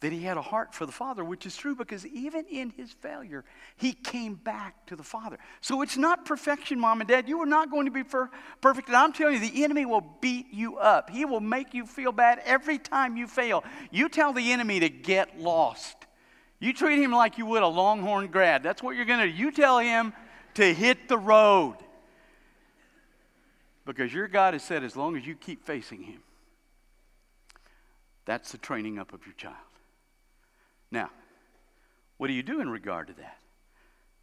that 0.00 0.12
he 0.12 0.20
had 0.20 0.38
a 0.38 0.42
heart 0.42 0.74
for 0.74 0.86
the 0.86 0.92
Father, 0.92 1.22
which 1.22 1.44
is 1.44 1.54
true 1.56 1.76
because 1.76 2.06
even 2.06 2.46
in 2.46 2.70
his 2.70 2.90
failure, 2.90 3.44
he 3.76 3.92
came 3.92 4.34
back 4.34 4.86
to 4.86 4.96
the 4.96 5.02
Father. 5.02 5.38
So 5.60 5.82
it's 5.82 5.98
not 5.98 6.24
perfection, 6.24 6.80
mom 6.80 7.02
and 7.02 7.08
dad. 7.08 7.28
You 7.28 7.40
are 7.42 7.46
not 7.46 7.70
going 7.70 7.84
to 7.84 7.92
be 7.92 8.02
per- 8.02 8.30
perfect. 8.62 8.88
And 8.88 8.96
I'm 8.96 9.12
telling 9.12 9.34
you, 9.34 9.40
the 9.40 9.62
enemy 9.62 9.84
will 9.84 10.06
beat 10.22 10.46
you 10.52 10.78
up. 10.78 11.10
He 11.10 11.26
will 11.26 11.40
make 11.40 11.74
you 11.74 11.84
feel 11.84 12.12
bad 12.12 12.40
every 12.46 12.78
time 12.78 13.18
you 13.18 13.26
fail. 13.26 13.62
You 13.90 14.08
tell 14.08 14.32
the 14.32 14.52
enemy 14.52 14.80
to 14.80 14.88
get 14.88 15.38
lost. 15.38 15.96
You 16.60 16.72
treat 16.72 16.98
him 16.98 17.12
like 17.12 17.36
you 17.36 17.44
would 17.46 17.62
a 17.62 17.66
Longhorn 17.66 18.28
grad. 18.28 18.62
That's 18.62 18.82
what 18.82 18.96
you're 18.96 19.04
going 19.04 19.20
to 19.20 19.30
do. 19.30 19.32
You 19.32 19.52
tell 19.52 19.78
him 19.78 20.14
to 20.54 20.74
hit 20.74 21.08
the 21.08 21.18
road. 21.18 21.76
Because 23.84 24.14
your 24.14 24.28
God 24.28 24.54
has 24.54 24.62
said, 24.62 24.82
as 24.82 24.96
long 24.96 25.16
as 25.16 25.26
you 25.26 25.34
keep 25.34 25.64
facing 25.64 26.02
him, 26.02 26.22
that's 28.24 28.52
the 28.52 28.58
training 28.58 28.98
up 28.98 29.12
of 29.12 29.26
your 29.26 29.34
child. 29.34 29.56
Now, 30.90 31.10
what 32.16 32.26
do 32.26 32.32
you 32.32 32.42
do 32.42 32.60
in 32.60 32.68
regard 32.68 33.06
to 33.08 33.12
that? 33.14 33.38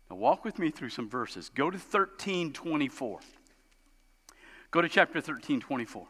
Now, 0.09 0.17
walk 0.17 0.45
with 0.45 0.59
me 0.59 0.69
through 0.69 0.89
some 0.89 1.09
verses. 1.09 1.49
Go 1.49 1.69
to 1.69 1.77
1324. 1.77 3.19
Go 4.71 4.81
to 4.81 4.89
chapter 4.89 5.15
1324. 5.15 6.07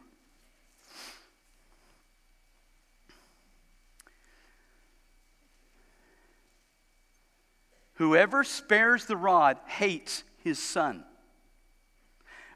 Whoever 7.96 8.44
spares 8.44 9.06
the 9.06 9.18
rod 9.18 9.58
hates 9.66 10.24
his 10.44 10.60
son. 10.60 11.04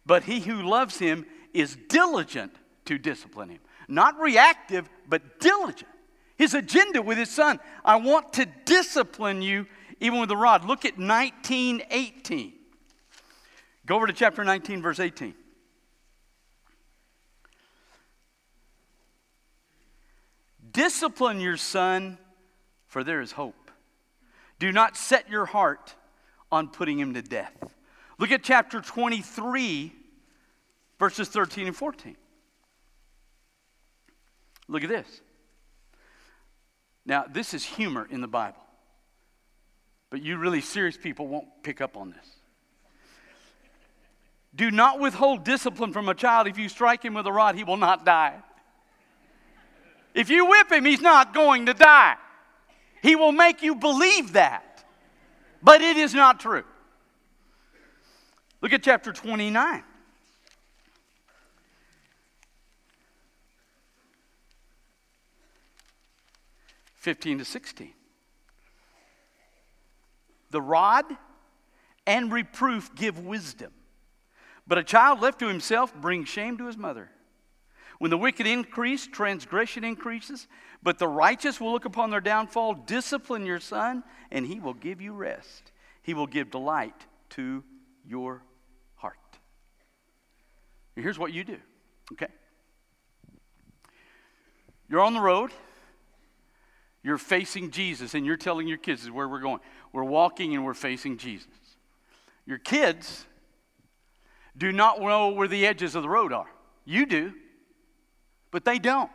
But 0.05 0.23
he 0.23 0.39
who 0.39 0.61
loves 0.61 0.99
him 0.99 1.25
is 1.53 1.77
diligent 1.89 2.55
to 2.85 2.97
discipline 2.97 3.49
him. 3.49 3.59
Not 3.87 4.19
reactive, 4.19 4.87
but 5.07 5.39
diligent 5.39 5.90
his 6.41 6.55
agenda 6.55 7.03
with 7.03 7.19
his 7.19 7.29
son. 7.29 7.59
I 7.85 7.97
want 7.97 8.33
to 8.33 8.47
discipline 8.65 9.43
you 9.43 9.67
even 9.99 10.19
with 10.19 10.31
a 10.31 10.35
rod. 10.35 10.65
Look 10.65 10.85
at 10.85 10.97
1918. 10.97 12.53
Go 13.85 13.95
over 13.95 14.07
to 14.07 14.13
chapter 14.13 14.43
19, 14.43 14.81
verse 14.81 14.99
18. 14.99 15.35
Discipline 20.71 21.39
your 21.39 21.57
son, 21.57 22.17
for 22.87 23.03
there 23.03 23.21
is 23.21 23.33
hope. 23.33 23.69
Do 24.57 24.71
not 24.71 24.97
set 24.97 25.29
your 25.29 25.45
heart 25.45 25.93
on 26.51 26.69
putting 26.69 26.97
him 26.97 27.13
to 27.13 27.21
death. 27.21 27.75
Look 28.17 28.31
at 28.31 28.41
chapter 28.41 28.81
23, 28.81 29.93
verses 30.97 31.27
13 31.27 31.67
and 31.67 31.75
14. 31.75 32.15
Look 34.67 34.83
at 34.83 34.89
this. 34.89 35.21
Now, 37.05 37.25
this 37.29 37.53
is 37.53 37.63
humor 37.63 38.07
in 38.09 38.21
the 38.21 38.27
Bible, 38.27 38.61
but 40.09 40.21
you 40.21 40.37
really 40.37 40.61
serious 40.61 40.97
people 40.97 41.27
won't 41.27 41.47
pick 41.63 41.81
up 41.81 41.97
on 41.97 42.11
this. 42.11 42.27
Do 44.53 44.69
not 44.69 44.99
withhold 44.99 45.43
discipline 45.43 45.93
from 45.93 46.09
a 46.09 46.13
child. 46.13 46.47
If 46.47 46.57
you 46.57 46.69
strike 46.69 47.03
him 47.03 47.13
with 47.13 47.25
a 47.25 47.31
rod, 47.31 47.55
he 47.55 47.63
will 47.63 47.77
not 47.77 48.05
die. 48.05 48.35
If 50.13 50.29
you 50.29 50.45
whip 50.45 50.71
him, 50.71 50.83
he's 50.83 51.01
not 51.01 51.33
going 51.33 51.67
to 51.67 51.73
die. 51.73 52.15
He 53.01 53.15
will 53.15 53.31
make 53.31 53.63
you 53.63 53.75
believe 53.75 54.33
that, 54.33 54.83
but 55.63 55.81
it 55.81 55.97
is 55.97 56.13
not 56.13 56.39
true. 56.39 56.63
Look 58.61 58.73
at 58.73 58.83
chapter 58.83 59.11
29. 59.11 59.83
15 67.01 67.39
to 67.39 67.45
16. 67.45 67.93
The 70.51 70.61
rod 70.61 71.05
and 72.05 72.31
reproof 72.31 72.93
give 72.95 73.25
wisdom, 73.25 73.71
but 74.67 74.77
a 74.77 74.83
child 74.83 75.19
left 75.19 75.39
to 75.39 75.47
himself 75.47 75.93
brings 75.95 76.29
shame 76.29 76.57
to 76.59 76.67
his 76.67 76.77
mother. 76.77 77.09
When 77.97 78.11
the 78.11 78.17
wicked 78.17 78.45
increase, 78.45 79.07
transgression 79.07 79.83
increases, 79.83 80.47
but 80.83 80.99
the 80.99 81.07
righteous 81.07 81.59
will 81.59 81.71
look 81.71 81.85
upon 81.85 82.11
their 82.11 82.21
downfall. 82.21 82.73
Discipline 82.73 83.45
your 83.45 83.59
son, 83.59 84.03
and 84.31 84.45
he 84.45 84.59
will 84.59 84.73
give 84.73 85.01
you 85.01 85.13
rest. 85.13 85.71
He 86.03 86.13
will 86.13 86.27
give 86.27 86.51
delight 86.51 86.95
to 87.31 87.63
your 88.05 88.43
heart. 88.95 89.17
here's 90.95 91.17
what 91.17 91.33
you 91.33 91.43
do, 91.43 91.57
okay? 92.13 92.27
You're 94.87 95.01
on 95.01 95.13
the 95.13 95.21
road. 95.21 95.51
You're 97.03 97.17
facing 97.17 97.71
Jesus 97.71 98.13
and 98.13 98.25
you're 98.25 98.37
telling 98.37 98.67
your 98.67 98.77
kids, 98.77 99.03
is 99.03 99.11
where 99.11 99.27
we're 99.27 99.39
going. 99.39 99.59
We're 99.91 100.03
walking 100.03 100.53
and 100.53 100.63
we're 100.63 100.73
facing 100.73 101.17
Jesus. 101.17 101.47
Your 102.45 102.59
kids 102.59 103.25
do 104.57 104.71
not 104.71 105.01
know 105.01 105.29
where 105.29 105.47
the 105.47 105.65
edges 105.65 105.95
of 105.95 106.03
the 106.03 106.09
road 106.09 106.33
are. 106.33 106.49
You 106.85 107.05
do, 107.05 107.33
but 108.51 108.65
they 108.65 108.79
don't. 108.79 109.09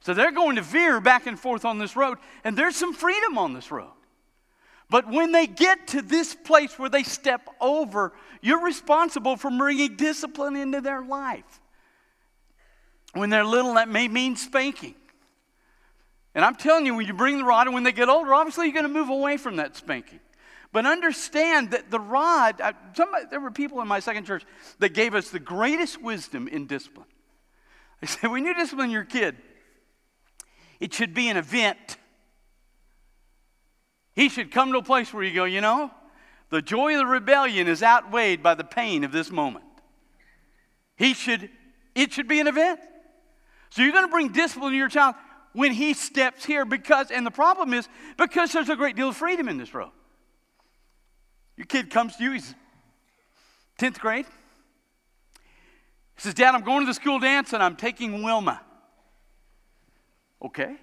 So 0.00 0.14
they're 0.14 0.32
going 0.32 0.56
to 0.56 0.62
veer 0.62 1.00
back 1.00 1.26
and 1.26 1.38
forth 1.38 1.64
on 1.64 1.78
this 1.78 1.96
road, 1.96 2.18
and 2.44 2.56
there's 2.56 2.76
some 2.76 2.92
freedom 2.92 3.38
on 3.38 3.54
this 3.54 3.72
road. 3.72 3.90
But 4.88 5.10
when 5.10 5.32
they 5.32 5.48
get 5.48 5.88
to 5.88 6.02
this 6.02 6.34
place 6.34 6.78
where 6.78 6.88
they 6.88 7.02
step 7.02 7.48
over, 7.60 8.12
you're 8.40 8.62
responsible 8.62 9.36
for 9.36 9.50
bringing 9.50 9.96
discipline 9.96 10.54
into 10.54 10.80
their 10.80 11.02
life. 11.02 11.60
When 13.14 13.30
they're 13.30 13.44
little, 13.44 13.74
that 13.74 13.88
may 13.88 14.06
mean 14.06 14.36
spanking. 14.36 14.94
And 16.36 16.44
I'm 16.44 16.54
telling 16.54 16.84
you, 16.84 16.94
when 16.94 17.06
you 17.06 17.14
bring 17.14 17.38
the 17.38 17.44
rod 17.44 17.66
and 17.66 17.72
when 17.72 17.82
they 17.82 17.92
get 17.92 18.10
older, 18.10 18.34
obviously 18.34 18.66
you're 18.66 18.74
going 18.74 18.84
to 18.84 18.92
move 18.92 19.08
away 19.08 19.38
from 19.38 19.56
that 19.56 19.74
spanking. 19.74 20.20
But 20.70 20.84
understand 20.84 21.70
that 21.70 21.90
the 21.90 21.98
rod, 21.98 22.60
somebody, 22.94 23.24
there 23.30 23.40
were 23.40 23.50
people 23.50 23.80
in 23.80 23.88
my 23.88 24.00
second 24.00 24.26
church 24.26 24.44
that 24.78 24.90
gave 24.90 25.14
us 25.14 25.30
the 25.30 25.38
greatest 25.38 26.02
wisdom 26.02 26.46
in 26.46 26.66
discipline. 26.66 27.06
They 28.02 28.06
said, 28.06 28.30
when 28.30 28.44
you 28.44 28.52
discipline 28.52 28.90
your 28.90 29.04
kid, 29.04 29.36
it 30.78 30.92
should 30.92 31.14
be 31.14 31.30
an 31.30 31.38
event. 31.38 31.96
He 34.14 34.28
should 34.28 34.50
come 34.50 34.72
to 34.72 34.78
a 34.78 34.82
place 34.82 35.14
where 35.14 35.24
you 35.24 35.34
go, 35.34 35.44
you 35.44 35.62
know, 35.62 35.90
the 36.50 36.60
joy 36.60 36.92
of 36.92 36.98
the 36.98 37.06
rebellion 37.06 37.66
is 37.66 37.82
outweighed 37.82 38.42
by 38.42 38.54
the 38.54 38.64
pain 38.64 39.04
of 39.04 39.10
this 39.10 39.30
moment. 39.30 39.64
He 40.96 41.14
should, 41.14 41.48
it 41.94 42.12
should 42.12 42.28
be 42.28 42.40
an 42.40 42.46
event. 42.46 42.78
So 43.70 43.80
you're 43.80 43.92
going 43.92 44.04
to 44.04 44.12
bring 44.12 44.32
discipline 44.32 44.72
to 44.72 44.76
your 44.76 44.90
child 44.90 45.14
when 45.56 45.72
he 45.72 45.94
steps 45.94 46.44
here 46.44 46.66
because, 46.66 47.10
and 47.10 47.26
the 47.26 47.30
problem 47.30 47.72
is 47.72 47.88
because 48.18 48.52
there's 48.52 48.68
a 48.68 48.76
great 48.76 48.94
deal 48.94 49.08
of 49.08 49.16
freedom 49.16 49.48
in 49.48 49.56
this 49.56 49.72
road. 49.72 49.90
Your 51.56 51.64
kid 51.64 51.88
comes 51.88 52.14
to 52.16 52.24
you, 52.24 52.32
he's 52.32 52.54
10th 53.78 53.98
grade. 53.98 54.26
He 56.14 56.20
says, 56.20 56.34
Dad, 56.34 56.54
I'm 56.54 56.60
going 56.60 56.80
to 56.80 56.86
the 56.86 56.92
school 56.92 57.18
dance 57.18 57.54
and 57.54 57.62
I'm 57.62 57.74
taking 57.74 58.22
Wilma. 58.22 58.60
Okay. 60.44 60.76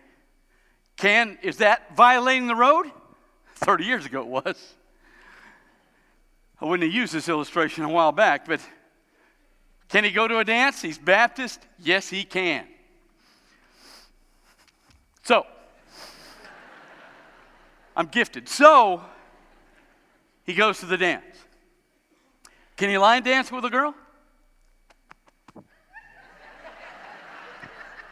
Can, 0.97 1.37
is 1.43 1.57
that 1.57 1.95
violating 1.95 2.47
the 2.47 2.55
road? 2.55 2.87
30 3.57 3.85
years 3.85 4.07
ago 4.07 4.21
it 4.21 4.27
was. 4.27 4.73
I 6.59 6.65
wouldn't 6.65 6.89
have 6.89 6.95
used 6.95 7.13
this 7.13 7.29
illustration 7.29 7.83
a 7.83 7.89
while 7.89 8.11
back, 8.11 8.47
but 8.47 8.59
can 9.89 10.03
he 10.03 10.09
go 10.09 10.27
to 10.27 10.39
a 10.39 10.43
dance? 10.43 10.81
He's 10.81 10.97
Baptist? 10.97 11.59
Yes, 11.77 12.09
he 12.09 12.23
can. 12.23 12.65
So, 15.23 15.45
I'm 17.95 18.07
gifted. 18.07 18.49
So, 18.49 19.01
he 20.45 20.53
goes 20.53 20.79
to 20.79 20.85
the 20.85 20.97
dance. 20.97 21.23
Can 22.75 22.89
he 22.89 22.97
line 22.97 23.23
dance 23.23 23.51
with 23.51 23.63
a 23.63 23.69
girl? 23.69 23.95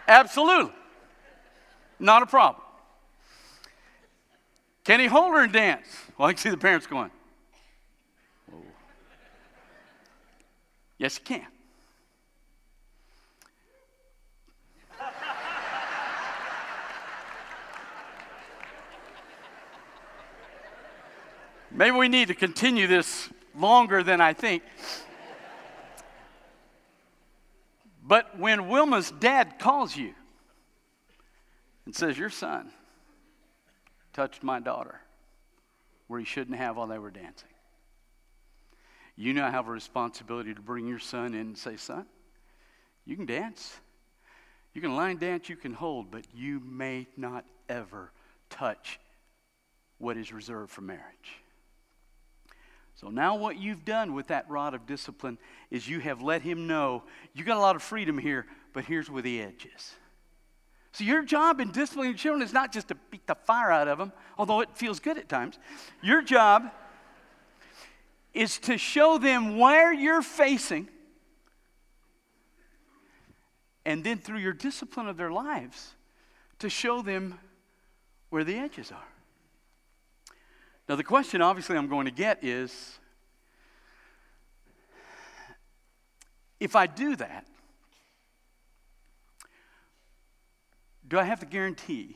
Absolutely. 0.07 0.73
Not 1.99 2.23
a 2.23 2.25
problem. 2.25 2.63
Can 4.83 4.99
he 4.99 5.05
hold 5.05 5.33
her 5.33 5.43
and 5.43 5.53
dance? 5.53 5.87
Well, 6.17 6.27
I 6.29 6.33
can 6.33 6.39
see 6.39 6.49
the 6.49 6.57
parents 6.57 6.87
going. 6.87 7.11
Yes, 10.97 11.17
he 11.17 11.23
can. 11.23 11.47
Maybe 21.81 21.97
we 21.97 22.09
need 22.09 22.27
to 22.27 22.35
continue 22.35 22.85
this 22.85 23.27
longer 23.57 24.03
than 24.03 24.21
I 24.21 24.33
think. 24.33 24.61
But 28.03 28.37
when 28.37 28.69
Wilma's 28.69 29.09
dad 29.09 29.57
calls 29.57 29.97
you 29.97 30.13
and 31.87 31.95
says, 31.95 32.19
Your 32.19 32.29
son 32.29 32.69
touched 34.13 34.43
my 34.43 34.59
daughter 34.59 35.01
where 36.05 36.19
he 36.19 36.25
shouldn't 36.27 36.55
have 36.55 36.77
while 36.77 36.85
they 36.85 36.99
were 36.99 37.09
dancing, 37.09 37.49
you 39.15 39.33
now 39.33 39.49
have 39.49 39.67
a 39.67 39.71
responsibility 39.71 40.53
to 40.53 40.61
bring 40.61 40.85
your 40.85 40.99
son 40.99 41.33
in 41.33 41.39
and 41.39 41.57
say, 41.57 41.77
Son, 41.77 42.05
you 43.05 43.15
can 43.15 43.25
dance. 43.25 43.79
You 44.75 44.81
can 44.81 44.95
line 44.95 45.17
dance, 45.17 45.49
you 45.49 45.55
can 45.55 45.73
hold, 45.73 46.11
but 46.11 46.27
you 46.31 46.59
may 46.63 47.07
not 47.17 47.43
ever 47.69 48.11
touch 48.51 48.99
what 49.97 50.15
is 50.15 50.31
reserved 50.31 50.69
for 50.69 50.81
marriage. 50.81 51.40
So 53.01 53.09
now, 53.09 53.35
what 53.35 53.57
you've 53.57 53.83
done 53.83 54.13
with 54.13 54.27
that 54.27 54.47
rod 54.47 54.75
of 54.75 54.85
discipline 54.85 55.39
is 55.71 55.89
you 55.89 55.99
have 56.01 56.21
let 56.21 56.43
him 56.43 56.67
know 56.67 57.01
you 57.33 57.43
got 57.43 57.57
a 57.57 57.59
lot 57.59 57.75
of 57.75 57.81
freedom 57.81 58.15
here, 58.15 58.45
but 58.73 58.85
here's 58.85 59.09
where 59.09 59.23
the 59.23 59.41
edge 59.41 59.67
is. 59.75 59.95
So, 60.91 61.03
your 61.03 61.23
job 61.23 61.59
in 61.59 61.71
disciplining 61.71 62.13
children 62.13 62.43
is 62.43 62.53
not 62.53 62.71
just 62.71 62.89
to 62.89 62.95
beat 63.09 63.25
the 63.25 63.33
fire 63.33 63.71
out 63.71 63.87
of 63.87 63.97
them, 63.97 64.13
although 64.37 64.61
it 64.61 64.69
feels 64.75 64.99
good 64.99 65.17
at 65.17 65.27
times. 65.27 65.57
Your 66.03 66.21
job 66.21 66.69
is 68.35 68.59
to 68.59 68.77
show 68.77 69.17
them 69.17 69.57
where 69.57 69.91
you're 69.91 70.21
facing, 70.21 70.87
and 73.83 74.03
then 74.03 74.19
through 74.19 74.39
your 74.39 74.53
discipline 74.53 75.07
of 75.07 75.17
their 75.17 75.31
lives, 75.31 75.95
to 76.59 76.69
show 76.69 77.01
them 77.01 77.39
where 78.29 78.43
the 78.43 78.57
edges 78.57 78.91
are. 78.91 79.07
Now, 80.87 80.97
the 80.97 81.03
question 81.03 81.41
obviously 81.41 81.77
I'm 81.77 81.87
going 81.87 82.05
to 82.05 82.11
get 82.11 82.43
is 82.43 82.99
if 86.61 86.75
I 86.75 86.85
do 86.85 87.15
that, 87.15 87.47
do 91.07 91.17
I 91.17 91.23
have 91.23 91.39
to 91.39 91.47
guarantee 91.47 92.15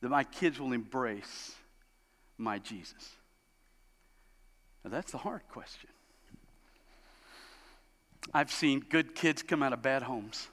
that 0.00 0.08
my 0.08 0.24
kids 0.24 0.58
will 0.58 0.72
embrace 0.72 1.54
my 2.38 2.58
Jesus? 2.58 3.10
Now, 4.82 4.90
that's 4.90 5.12
the 5.12 5.18
hard 5.18 5.42
question. 5.50 5.90
I've 8.32 8.50
seen 8.50 8.80
good 8.80 9.14
kids 9.14 9.42
come 9.42 9.62
out 9.62 9.74
of 9.74 9.82
bad 9.82 10.02
homes, 10.02 10.48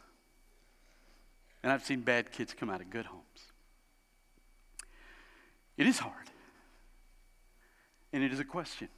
and 1.64 1.72
I've 1.72 1.86
seen 1.86 2.02
bad 2.02 2.34
kids 2.34 2.54
come 2.54 2.70
out 2.70 2.82
of 2.82 2.90
good 2.90 3.06
homes. 3.06 3.24
It 5.78 5.88
is 5.88 6.00
hard 6.00 6.28
and 8.12 8.24
it 8.24 8.34
is 8.34 8.40
a 8.40 8.44
question. 8.44 8.90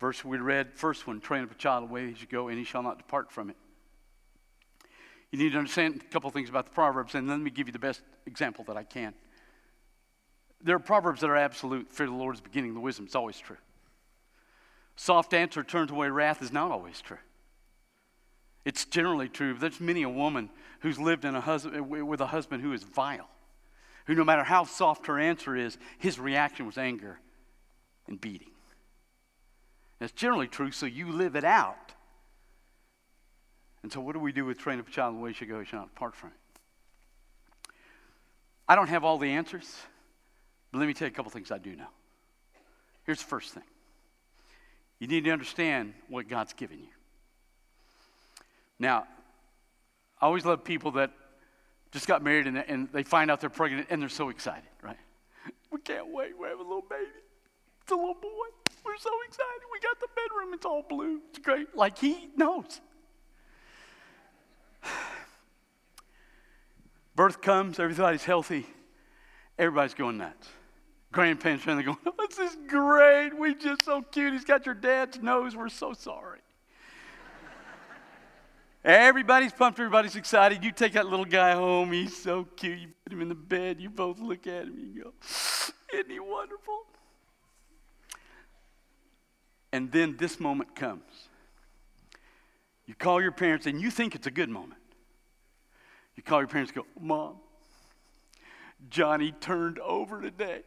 Verse 0.00 0.24
we 0.24 0.38
read, 0.38 0.72
first 0.72 1.06
one, 1.06 1.20
train 1.20 1.44
up 1.44 1.50
a 1.50 1.54
child 1.54 1.88
the 1.88 1.92
way 1.92 2.08
he 2.08 2.14
should 2.14 2.30
go, 2.30 2.48
and 2.48 2.58
he 2.58 2.64
shall 2.64 2.82
not 2.82 2.96
depart 2.96 3.30
from 3.30 3.50
it. 3.50 3.56
You 5.30 5.38
need 5.38 5.52
to 5.52 5.58
understand 5.58 6.02
a 6.02 6.12
couple 6.12 6.30
things 6.30 6.48
about 6.48 6.64
the 6.64 6.72
Proverbs, 6.72 7.14
and 7.14 7.28
let 7.28 7.38
me 7.38 7.50
give 7.50 7.68
you 7.68 7.72
the 7.72 7.78
best 7.78 8.00
example 8.26 8.64
that 8.64 8.76
I 8.76 8.82
can. 8.82 9.14
There 10.62 10.74
are 10.74 10.80
Proverbs 10.80 11.20
that 11.20 11.30
are 11.30 11.36
absolute. 11.36 11.92
Fear 11.92 12.06
the 12.06 12.12
Lord 12.12 12.34
is 12.34 12.40
beginning 12.40 12.74
the 12.74 12.80
wisdom. 12.80 13.04
It's 13.04 13.14
always 13.14 13.38
true. 13.38 13.58
Soft 14.96 15.32
answer 15.34 15.62
turns 15.62 15.90
away 15.90 16.08
wrath 16.08 16.42
is 16.42 16.52
not 16.52 16.70
always 16.70 17.00
true. 17.00 17.18
It's 18.64 18.84
generally 18.84 19.28
true. 19.28 19.54
There's 19.54 19.80
many 19.80 20.02
a 20.02 20.08
woman 20.08 20.50
who's 20.80 20.98
lived 20.98 21.24
in 21.24 21.34
a 21.34 21.40
husband, 21.40 21.88
with 21.88 22.20
a 22.20 22.26
husband 22.26 22.62
who 22.62 22.72
is 22.72 22.82
vile, 22.82 23.28
who 24.06 24.14
no 24.14 24.24
matter 24.24 24.44
how 24.44 24.64
soft 24.64 25.06
her 25.06 25.18
answer 25.18 25.56
is, 25.56 25.78
his 25.98 26.18
reaction 26.18 26.66
was 26.66 26.76
anger 26.76 27.20
and 28.06 28.20
beating. 28.20 28.49
That's 30.00 30.12
generally 30.12 30.48
true, 30.48 30.72
so 30.72 30.86
you 30.86 31.12
live 31.12 31.36
it 31.36 31.44
out. 31.44 31.92
And 33.82 33.92
so, 33.92 34.00
what 34.00 34.14
do 34.14 34.18
we 34.18 34.32
do 34.32 34.44
with 34.44 34.58
train 34.58 34.80
up 34.80 34.88
a 34.88 34.90
child 34.90 35.14
the 35.14 35.20
way 35.20 35.30
he 35.30 35.34
should 35.34 35.48
go, 35.48 35.60
he 35.60 35.76
not 35.76 35.94
from 35.94 36.30
it? 36.30 37.72
I 38.68 38.74
don't 38.74 38.88
have 38.88 39.04
all 39.04 39.18
the 39.18 39.30
answers, 39.30 39.76
but 40.72 40.78
let 40.78 40.86
me 40.86 40.94
tell 40.94 41.06
you 41.06 41.12
a 41.12 41.14
couple 41.14 41.30
things 41.30 41.50
I 41.50 41.58
do 41.58 41.76
know. 41.76 41.88
Here's 43.04 43.18
the 43.18 43.28
first 43.28 43.52
thing 43.52 43.62
you 44.98 45.06
need 45.06 45.24
to 45.24 45.30
understand 45.30 45.94
what 46.08 46.28
God's 46.28 46.52
given 46.52 46.78
you. 46.78 46.88
Now, 48.78 49.06
I 50.20 50.26
always 50.26 50.44
love 50.44 50.64
people 50.64 50.92
that 50.92 51.10
just 51.90 52.06
got 52.06 52.22
married 52.22 52.46
and, 52.46 52.58
and 52.58 52.88
they 52.92 53.02
find 53.02 53.30
out 53.30 53.40
they're 53.40 53.50
pregnant 53.50 53.88
and 53.90 54.00
they're 54.00 54.08
so 54.08 54.28
excited, 54.28 54.68
right? 54.82 54.96
We 55.70 55.80
can't 55.80 56.08
wait. 56.08 56.38
We 56.38 56.48
have 56.48 56.58
a 56.58 56.62
little 56.62 56.84
baby. 56.88 57.10
It's 57.82 57.92
a 57.92 57.96
little 57.96 58.14
boy. 58.14 58.46
We're 58.90 58.96
so 58.98 59.10
excited. 59.24 59.62
We 59.72 59.78
got 59.78 60.00
the 60.00 60.08
bedroom. 60.16 60.52
It's 60.52 60.66
all 60.66 60.82
blue. 60.82 61.20
It's 61.28 61.38
great. 61.38 61.76
Like 61.76 61.96
he 61.96 62.28
knows. 62.36 62.80
Birth 67.14 67.40
comes, 67.40 67.78
everybody's 67.78 68.24
healthy. 68.24 68.66
Everybody's 69.56 69.94
going 69.94 70.18
nuts. 70.18 70.48
Grandparents 71.12 71.64
are 71.68 71.80
going, 71.80 71.98
oh, 72.04 72.12
this 72.28 72.40
is 72.40 72.56
great. 72.66 73.30
We 73.38 73.54
just 73.54 73.84
so 73.84 74.02
cute. 74.02 74.32
He's 74.32 74.44
got 74.44 74.66
your 74.66 74.74
dad's 74.74 75.20
nose. 75.22 75.54
We're 75.54 75.68
so 75.68 75.92
sorry. 75.92 76.40
Everybody's 78.84 79.52
pumped. 79.52 79.78
Everybody's 79.78 80.16
excited. 80.16 80.64
You 80.64 80.72
take 80.72 80.94
that 80.94 81.06
little 81.06 81.24
guy 81.24 81.52
home. 81.52 81.92
He's 81.92 82.20
so 82.20 82.42
cute. 82.56 82.80
You 82.80 82.88
put 83.04 83.12
him 83.12 83.22
in 83.22 83.28
the 83.28 83.36
bed. 83.36 83.80
You 83.80 83.88
both 83.88 84.18
look 84.18 84.48
at 84.48 84.64
him. 84.64 84.76
You 84.78 85.04
go, 85.04 85.12
isn't 85.94 86.10
he 86.10 86.18
wonderful? 86.18 86.86
And 89.72 89.92
then 89.92 90.16
this 90.18 90.40
moment 90.40 90.74
comes. 90.74 91.28
You 92.86 92.94
call 92.94 93.22
your 93.22 93.32
parents 93.32 93.66
and 93.66 93.80
you 93.80 93.90
think 93.90 94.14
it's 94.14 94.26
a 94.26 94.30
good 94.32 94.48
moment. 94.48 94.80
You 96.16 96.22
call 96.22 96.40
your 96.40 96.48
parents 96.48 96.72
and 96.74 96.84
go, 96.84 96.86
Mom, 97.00 97.36
Johnny 98.88 99.32
turned 99.32 99.78
over 99.78 100.20
today. 100.20 100.62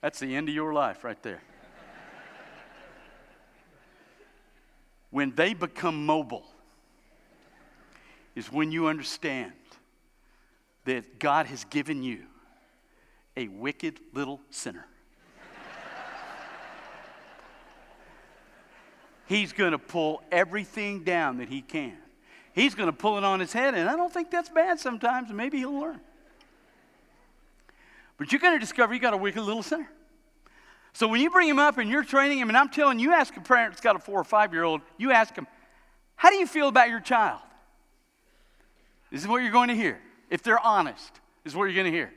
That's 0.00 0.18
the 0.18 0.34
end 0.34 0.48
of 0.48 0.54
your 0.54 0.72
life 0.72 1.04
right 1.04 1.22
there. 1.22 1.42
when 5.10 5.34
they 5.34 5.52
become 5.52 6.06
mobile, 6.06 6.46
is 8.34 8.50
when 8.50 8.72
you 8.72 8.86
understand 8.86 9.52
that 10.86 11.18
God 11.18 11.46
has 11.46 11.64
given 11.64 12.02
you 12.02 12.22
a 13.36 13.48
wicked 13.48 14.00
little 14.12 14.40
sinner. 14.50 14.86
He's 19.32 19.54
going 19.54 19.72
to 19.72 19.78
pull 19.78 20.22
everything 20.30 21.04
down 21.04 21.38
that 21.38 21.48
he 21.48 21.62
can. 21.62 21.96
he's 22.52 22.74
going 22.74 22.88
to 22.88 22.92
pull 22.92 23.16
it 23.16 23.24
on 23.24 23.40
his 23.40 23.50
head. 23.50 23.74
And 23.74 23.88
I 23.88 23.96
don't 23.96 24.12
think 24.12 24.30
that's 24.30 24.50
bad 24.50 24.78
sometimes, 24.78 25.32
maybe 25.32 25.56
he'll 25.56 25.80
learn. 25.80 26.00
But 28.18 28.30
you're 28.30 28.42
going 28.42 28.52
to 28.52 28.58
discover 28.58 28.92
you 28.92 29.00
got 29.00 29.14
a 29.14 29.16
wicked 29.16 29.40
little 29.40 29.62
sinner. 29.62 29.88
So 30.92 31.08
when 31.08 31.22
you 31.22 31.30
bring 31.30 31.48
him 31.48 31.58
up 31.58 31.78
and 31.78 31.88
you're 31.88 32.04
training 32.04 32.40
him, 32.40 32.50
and 32.50 32.58
I'm 32.58 32.68
telling 32.68 32.98
you, 32.98 33.14
ask 33.14 33.34
a 33.34 33.40
parent 33.40 33.72
that's 33.72 33.80
got 33.80 33.96
a 33.96 33.98
four 33.98 34.20
or 34.20 34.24
five 34.24 34.52
year 34.52 34.64
old, 34.64 34.82
you 34.98 35.12
ask 35.12 35.34
him, 35.34 35.46
How 36.14 36.28
do 36.28 36.36
you 36.36 36.46
feel 36.46 36.68
about 36.68 36.90
your 36.90 37.00
child? 37.00 37.40
This 39.10 39.22
is 39.22 39.26
what 39.26 39.38
you're 39.38 39.50
going 39.50 39.68
to 39.68 39.74
hear. 39.74 39.98
If 40.28 40.42
they're 40.42 40.60
honest, 40.60 41.10
this 41.42 41.54
is 41.54 41.56
what 41.56 41.64
you're 41.64 41.74
going 41.82 41.90
to 41.90 41.98
hear. 41.98 42.12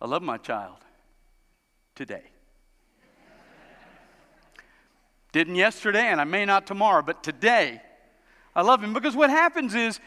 I 0.00 0.06
love 0.06 0.22
my 0.22 0.38
child 0.38 0.78
today. 1.94 2.31
Didn't 5.32 5.56
yesterday, 5.56 6.06
and 6.06 6.20
I 6.20 6.24
may 6.24 6.44
not 6.44 6.66
tomorrow, 6.66 7.02
but 7.02 7.22
today, 7.22 7.80
I 8.54 8.62
love 8.62 8.84
him 8.84 8.92
because 8.92 9.16
what 9.16 9.30
happens 9.30 9.74
is 9.74 9.98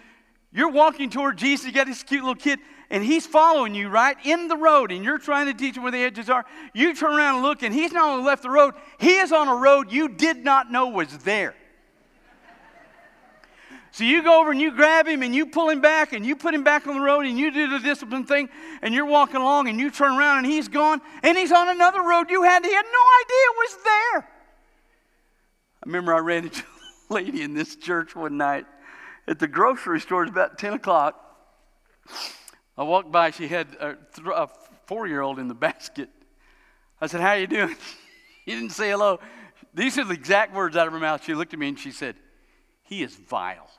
you're 0.53 0.71
walking 0.71 1.09
toward 1.09 1.37
Jesus, 1.37 1.65
you 1.65 1.71
got 1.71 1.87
this 1.87 2.03
cute 2.03 2.21
little 2.21 2.35
kid, 2.35 2.59
and 2.91 3.03
he's 3.03 3.25
following 3.25 3.73
you 3.73 3.89
right 3.89 4.15
in 4.23 4.47
the 4.47 4.55
road, 4.55 4.91
and 4.91 5.03
you're 5.03 5.17
trying 5.17 5.47
to 5.47 5.53
teach 5.53 5.75
him 5.75 5.83
where 5.83 5.91
the 5.91 5.97
edges 5.97 6.29
are. 6.29 6.45
You 6.73 6.95
turn 6.95 7.15
around 7.15 7.35
and 7.35 7.43
look, 7.43 7.63
and 7.63 7.73
he's 7.73 7.91
not 7.91 8.07
only 8.09 8.23
left 8.23 8.43
the 8.43 8.51
road, 8.51 8.75
he 8.99 9.17
is 9.17 9.31
on 9.31 9.47
a 9.47 9.55
road 9.55 9.91
you 9.91 10.07
did 10.07 10.43
not 10.43 10.71
know 10.71 10.89
was 10.89 11.17
there. 11.19 11.55
So 13.91 14.03
you 14.03 14.21
go 14.23 14.41
over 14.41 14.51
and 14.51 14.59
you 14.59 14.71
grab 14.71 15.07
him 15.07 15.23
and 15.23 15.33
you 15.33 15.45
pull 15.45 15.69
him 15.69 15.79
back 15.79 16.11
and 16.11 16.25
you 16.25 16.35
put 16.35 16.53
him 16.53 16.65
back 16.65 16.85
on 16.85 16.95
the 16.95 17.01
road 17.01 17.25
and 17.25 17.39
you 17.39 17.49
do 17.49 17.69
the 17.69 17.79
discipline 17.79 18.25
thing 18.25 18.49
and 18.81 18.93
you're 18.93 19.05
walking 19.05 19.37
along 19.37 19.69
and 19.69 19.79
you 19.79 19.89
turn 19.89 20.17
around 20.17 20.39
and 20.39 20.47
he's 20.47 20.67
gone 20.67 20.99
and 21.23 21.37
he's 21.37 21.53
on 21.53 21.69
another 21.69 22.01
road 22.01 22.29
you 22.29 22.43
had. 22.43 22.65
He 22.65 22.73
had 22.73 22.83
no 22.83 23.03
idea 23.23 23.45
was 23.57 23.77
there. 23.85 24.34
Remember 25.85 26.13
I 26.13 26.19
ran 26.19 26.45
into 26.45 26.63
a 27.09 27.13
lady 27.13 27.43
in 27.43 27.53
this 27.53 27.75
church 27.75 28.15
one 28.15 28.37
night 28.37 28.65
at 29.27 29.39
the 29.39 29.47
grocery 29.47 29.99
store. 29.99 30.23
It 30.23 30.27
was 30.27 30.31
about 30.31 30.57
10 30.57 30.73
o'clock. 30.73 31.21
I 32.77 32.83
walked 32.83 33.11
by. 33.11 33.31
She 33.31 33.47
had 33.47 33.67
a, 33.79 33.95
a 34.33 34.49
four-year-old 34.87 35.39
in 35.39 35.47
the 35.47 35.53
basket. 35.53 36.09
I 36.99 37.07
said, 37.07 37.21
how 37.21 37.33
you 37.33 37.47
doing? 37.47 37.75
He 38.45 38.51
didn't 38.51 38.73
say 38.73 38.91
hello. 38.91 39.19
These 39.73 39.97
are 39.97 40.03
the 40.03 40.13
exact 40.13 40.53
words 40.53 40.77
out 40.77 40.85
of 40.85 40.93
her 40.93 40.99
mouth. 40.99 41.23
She 41.25 41.33
looked 41.33 41.51
at 41.53 41.57
me 41.57 41.69
and 41.69 41.79
she 41.79 41.89
said, 41.89 42.15
he 42.83 43.01
is 43.01 43.15
vile. 43.15 43.67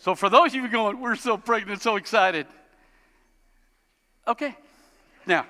So, 0.00 0.14
for 0.14 0.30
those 0.30 0.48
of 0.48 0.54
you 0.54 0.68
going, 0.68 1.00
we're 1.00 1.16
so 1.16 1.36
pregnant, 1.36 1.82
so 1.82 1.96
excited. 1.96 2.46
Okay. 4.26 4.56
Now, 5.26 5.46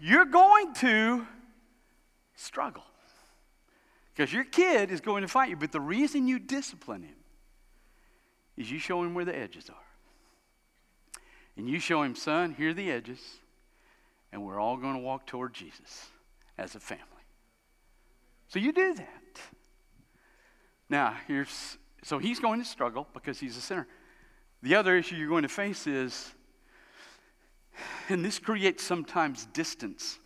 you're 0.00 0.24
going 0.24 0.74
to 0.74 1.26
struggle 2.34 2.84
because 4.14 4.32
your 4.32 4.44
kid 4.44 4.90
is 4.90 5.00
going 5.00 5.22
to 5.22 5.28
fight 5.28 5.50
you. 5.50 5.56
But 5.56 5.72
the 5.72 5.80
reason 5.80 6.28
you 6.28 6.38
discipline 6.38 7.02
him 7.02 7.16
is 8.56 8.70
you 8.70 8.78
show 8.78 9.02
him 9.02 9.14
where 9.14 9.24
the 9.24 9.36
edges 9.36 9.68
are. 9.68 9.76
And 11.56 11.68
you 11.68 11.78
show 11.78 12.02
him, 12.02 12.14
son, 12.14 12.54
here 12.56 12.70
are 12.70 12.74
the 12.74 12.90
edges, 12.90 13.20
and 14.32 14.44
we're 14.44 14.58
all 14.58 14.76
going 14.76 14.94
to 14.94 15.00
walk 15.00 15.26
toward 15.26 15.54
Jesus 15.54 16.06
as 16.58 16.74
a 16.74 16.80
family. 16.80 17.04
So 18.48 18.58
you 18.58 18.72
do 18.72 18.94
that. 18.94 19.40
Now, 20.88 21.16
here's 21.26 21.78
so 22.02 22.18
he's 22.18 22.38
going 22.38 22.60
to 22.60 22.66
struggle 22.66 23.08
because 23.14 23.40
he's 23.40 23.56
a 23.56 23.60
sinner. 23.60 23.86
The 24.62 24.74
other 24.74 24.96
issue 24.96 25.16
you're 25.16 25.28
going 25.28 25.42
to 25.42 25.48
face 25.48 25.86
is, 25.86 26.34
and 28.08 28.24
this 28.24 28.38
creates 28.38 28.82
sometimes 28.82 29.46
distance. 29.46 30.18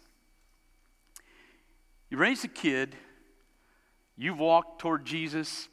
You 2.10 2.18
raise 2.18 2.44
a 2.44 2.48
kid, 2.48 2.96
you've 4.16 4.38
walked 4.38 4.80
toward 4.80 5.04
Jesus, 5.04 5.68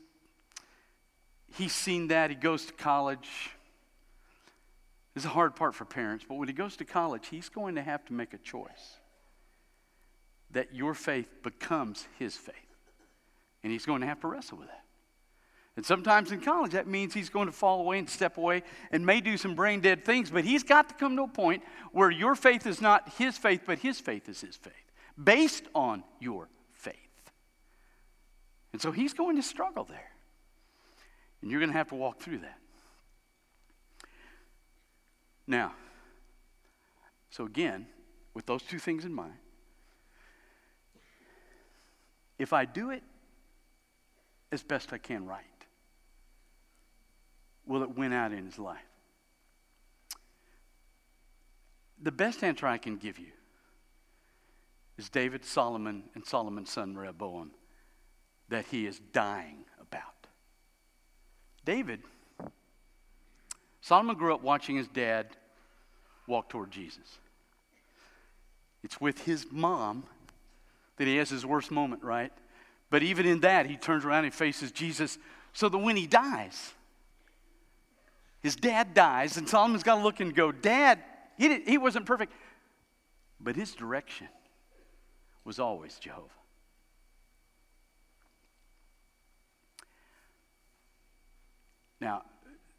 he's 1.54 1.74
seen 1.74 2.10
that, 2.10 2.30
he 2.30 2.36
goes 2.36 2.66
to 2.66 2.74
college. 2.74 3.52
This 5.14 5.24
is 5.24 5.26
a 5.26 5.34
hard 5.34 5.56
part 5.56 5.76
for 5.76 5.86
parents, 5.86 6.26
but 6.28 6.36
when 6.36 6.50
he 6.50 6.54
goes 6.54 6.76
to 6.78 6.86
college, 6.86 7.28
he's 7.28 7.48
going 7.48 7.76
to 7.76 7.82
have 7.82 8.04
to 8.06 8.14
make 8.14 8.34
a 8.34 8.38
choice 8.38 9.00
that 10.52 10.74
your 10.74 10.94
faith 10.94 11.44
becomes 11.44 12.08
his 12.18 12.36
faith. 12.36 12.56
And 13.64 13.72
he's 13.72 13.86
going 13.86 14.02
to 14.02 14.08
have 14.08 14.20
to 14.22 14.28
wrestle 14.28 14.58
with 14.58 14.68
that. 14.68 14.85
And 15.76 15.86
sometimes 15.86 16.32
in 16.32 16.40
college, 16.40 16.72
that 16.72 16.88
means 16.88 17.14
he's 17.14 17.30
going 17.30 17.48
to 17.48 17.52
fall 17.52 17.82
away 17.82 18.00
and 18.00 18.10
step 18.10 18.38
away 18.38 18.64
and 18.92 19.06
may 19.06 19.20
do 19.20 19.36
some 19.38 19.56
brain 19.56 19.82
dead 19.82 20.06
things, 20.06 20.32
but 20.32 20.46
he's 20.46 20.64
got 20.64 20.88
to 20.90 20.96
come 20.96 21.18
to 21.18 21.24
a 21.24 21.28
point 21.28 21.64
where 21.92 22.10
your 22.10 22.36
faith 22.36 22.66
is 22.66 22.82
not 22.82 23.10
his 23.18 23.38
faith, 23.38 23.64
but 23.66 23.80
his 23.80 24.00
faith 24.00 24.30
is 24.30 24.40
his 24.40 24.56
faith, 24.56 24.74
based 25.22 25.66
on 25.76 26.04
your 26.22 26.48
faith. 26.74 26.96
And 28.72 28.82
so 28.82 28.92
he's 28.92 29.14
going 29.14 29.36
to 29.36 29.44
struggle 29.44 29.84
there. 29.84 30.12
And 31.42 31.52
you're 31.52 31.60
going 31.60 31.72
to 31.72 31.78
have 31.78 31.90
to 31.90 31.96
walk 31.96 32.22
through 32.22 32.40
that. 32.40 32.58
Now, 35.46 35.74
so 37.30 37.46
again, 37.46 37.86
with 38.34 38.46
those 38.46 38.64
two 38.64 38.80
things 38.80 39.04
in 39.04 39.14
mind, 39.14 39.36
if 42.40 42.54
I 42.54 42.66
do 42.66 42.92
it 42.92 43.04
as 44.52 44.64
best 44.64 44.94
I 44.94 44.98
can 44.98 45.26
right, 45.26 45.44
will 47.68 47.84
it 47.84 47.96
win 47.96 48.14
out 48.14 48.32
in 48.32 48.46
his 48.46 48.60
life? 48.60 48.78
The 52.02 52.12
best 52.12 52.44
answer 52.44 52.68
I 52.68 52.78
can 52.78 52.98
give 52.98 53.18
you 53.18 53.32
is 54.98 55.10
David, 55.10 55.44
Solomon, 55.44 56.04
and 56.14 56.26
Solomon's 56.26 56.70
son 56.70 56.96
Rehoboam 56.96 57.52
that 58.50 58.66
he 58.66 58.86
is 58.86 59.00
dying 59.12 59.66
about. 59.82 60.28
David, 61.64 62.02
Solomon 63.82 64.16
grew 64.16 64.34
up 64.34 64.44
watching 64.44 64.76
his 64.76 64.88
dad 64.88 65.28
walk 66.28 66.50
toward 66.50 66.72
Jesus. 66.72 67.20
It's 68.84 69.02
with 69.02 69.26
his 69.26 69.48
mom 69.52 70.04
that 70.98 71.08
he 71.08 71.18
has 71.18 71.30
his 71.30 71.46
worst 71.46 71.72
moment, 71.72 72.04
right? 72.04 72.32
But 72.92 73.02
even 73.04 73.26
in 73.26 73.40
that, 73.40 73.66
he 73.66 73.78
turns 73.78 74.06
around 74.06 74.26
and 74.26 74.34
faces 74.34 74.72
Jesus 74.72 75.18
so 75.54 75.70
that 75.70 75.78
when 75.78 75.96
he 75.96 76.06
dies, 76.06 76.75
his 78.46 78.56
dad 78.56 78.94
dies, 78.94 79.38
and 79.38 79.50
Solomon's 79.50 79.82
got 79.82 79.96
to 79.96 80.04
look 80.04 80.20
and 80.20 80.36
go, 80.36 80.52
Dad, 80.52 81.00
he, 81.36 81.62
he 81.62 81.80
wasn't 81.80 82.06
perfect. 82.06 82.32
But 83.40 83.56
his 83.56 83.74
direction 83.74 84.28
was 85.44 85.58
always 85.58 85.98
Jehovah. 85.98 86.28
Now, 92.00 92.22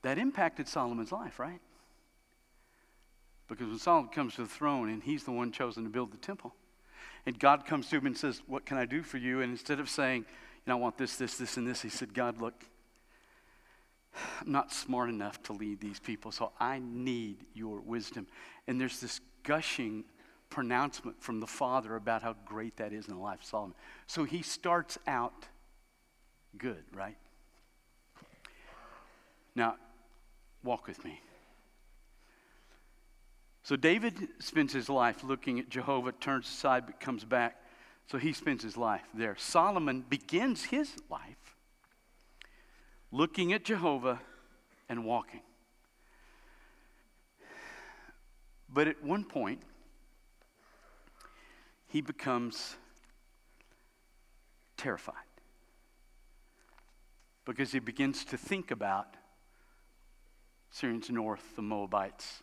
that 0.02 0.18
impacted 0.18 0.68
Solomon's 0.68 1.11
life, 1.11 1.40
right? 1.40 1.59
Because 3.48 3.66
when 3.66 3.81
Solomon 3.81 4.12
comes 4.12 4.37
to 4.37 4.42
the 4.42 4.48
throne 4.48 4.88
and 4.88 5.02
he's 5.02 5.24
the 5.24 5.33
one 5.33 5.50
chosen 5.50 5.83
to 5.83 5.90
build 5.90 6.12
the 6.12 6.18
temple, 6.18 6.55
and 7.26 7.37
God 7.37 7.66
comes 7.66 7.88
to 7.88 7.96
him 7.96 8.07
and 8.07 8.16
says, 8.16 8.40
What 8.46 8.66
can 8.66 8.79
I 8.79 8.87
do 8.87 9.02
for 9.02 9.18
you? 9.18 9.40
And 9.40 9.50
instead 9.50 9.81
of 9.81 9.90
saying, 9.90 10.26
You 10.64 10.70
know, 10.70 10.79
I 10.79 10.81
want 10.81 10.96
this, 10.96 11.16
this, 11.16 11.37
this, 11.37 11.57
and 11.57 11.66
this, 11.66 11.83
he 11.83 11.88
said, 11.88 12.14
God, 12.14 12.40
look, 12.40 12.55
I'm 14.40 14.52
not 14.52 14.72
smart 14.72 15.09
enough 15.09 15.42
to 15.44 15.52
lead 15.52 15.81
these 15.81 15.98
people, 15.98 16.33
so 16.33 16.52
I 16.59 16.81
need 16.83 17.44
your 17.55 17.81
wisdom. 17.81 18.26
And 18.66 18.81
there's 18.81 19.00
this 19.00 19.20
gushing 19.42 20.05
pronouncement 20.50 21.22
from 21.22 21.40
the 21.40 21.46
Father 21.46 21.96
about 21.96 22.22
how 22.22 22.35
great 22.44 22.76
that 22.76 22.92
is 22.92 23.09
in 23.09 23.14
the 23.14 23.20
life 23.20 23.40
of 23.40 23.46
Solomon. 23.46 23.74
So 24.07 24.24
he 24.24 24.42
starts 24.42 24.98
out 25.07 25.46
good, 26.57 26.85
right? 26.94 27.16
Now, 29.55 29.76
walk 30.62 30.87
with 30.87 31.05
me. 31.05 31.20
So 33.62 33.74
David 33.74 34.14
spends 34.38 34.72
his 34.72 34.88
life 34.88 35.24
looking 35.24 35.59
at 35.59 35.68
Jehovah, 35.68 36.12
turns 36.12 36.46
aside, 36.46 36.87
but 36.87 37.00
comes 37.00 37.24
back. 37.24 37.57
So 38.07 38.18
he 38.18 38.33
spends 38.33 38.62
his 38.62 38.76
life 38.76 39.02
there. 39.12 39.35
Solomon 39.37 40.05
begins 40.09 40.64
his 40.64 40.92
life 41.11 41.46
looking 43.16 43.55
at 43.55 43.64
Jehovah 43.64 44.20
and 44.90 45.05
walking. 45.05 45.40
But 48.68 48.88
at 48.88 49.02
one 49.02 49.24
point, 49.24 49.62
he 51.88 52.02
becomes 52.02 52.76
terrified 54.76 55.14
because 57.46 57.72
he 57.72 57.79
begins 57.79 58.24
to 58.26 58.37
think 58.37 58.70
about 58.70 59.16
Syrians 60.70 61.09
north, 61.09 61.57
the 61.57 61.62
Moabites 61.62 62.42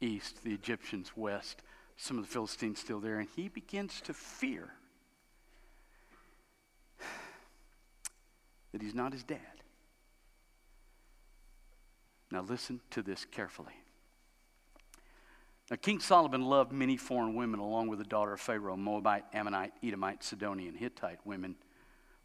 east, 0.00 0.42
the 0.42 0.52
Egyptians 0.52 1.12
west, 1.14 1.62
some 1.96 2.18
of 2.18 2.24
the 2.24 2.30
Philistines 2.30 2.80
still 2.80 2.98
there, 2.98 3.20
and 3.20 3.28
he 3.36 3.48
begins 3.48 4.00
to 4.00 4.14
fear 4.14 4.70
that 8.72 8.82
he's 8.82 8.94
not 8.94 9.12
his 9.12 9.22
dad. 9.22 9.59
Now, 12.30 12.42
listen 12.42 12.80
to 12.90 13.02
this 13.02 13.24
carefully. 13.24 13.72
Now, 15.70 15.76
King 15.76 16.00
Solomon 16.00 16.42
loved 16.42 16.72
many 16.72 16.96
foreign 16.96 17.34
women, 17.34 17.60
along 17.60 17.88
with 17.88 17.98
the 17.98 18.04
daughter 18.04 18.32
of 18.32 18.40
Pharaoh, 18.40 18.76
Moabite, 18.76 19.24
Ammonite, 19.32 19.72
Edomite, 19.82 20.22
Sidonian, 20.22 20.74
Hittite 20.74 21.20
women, 21.24 21.56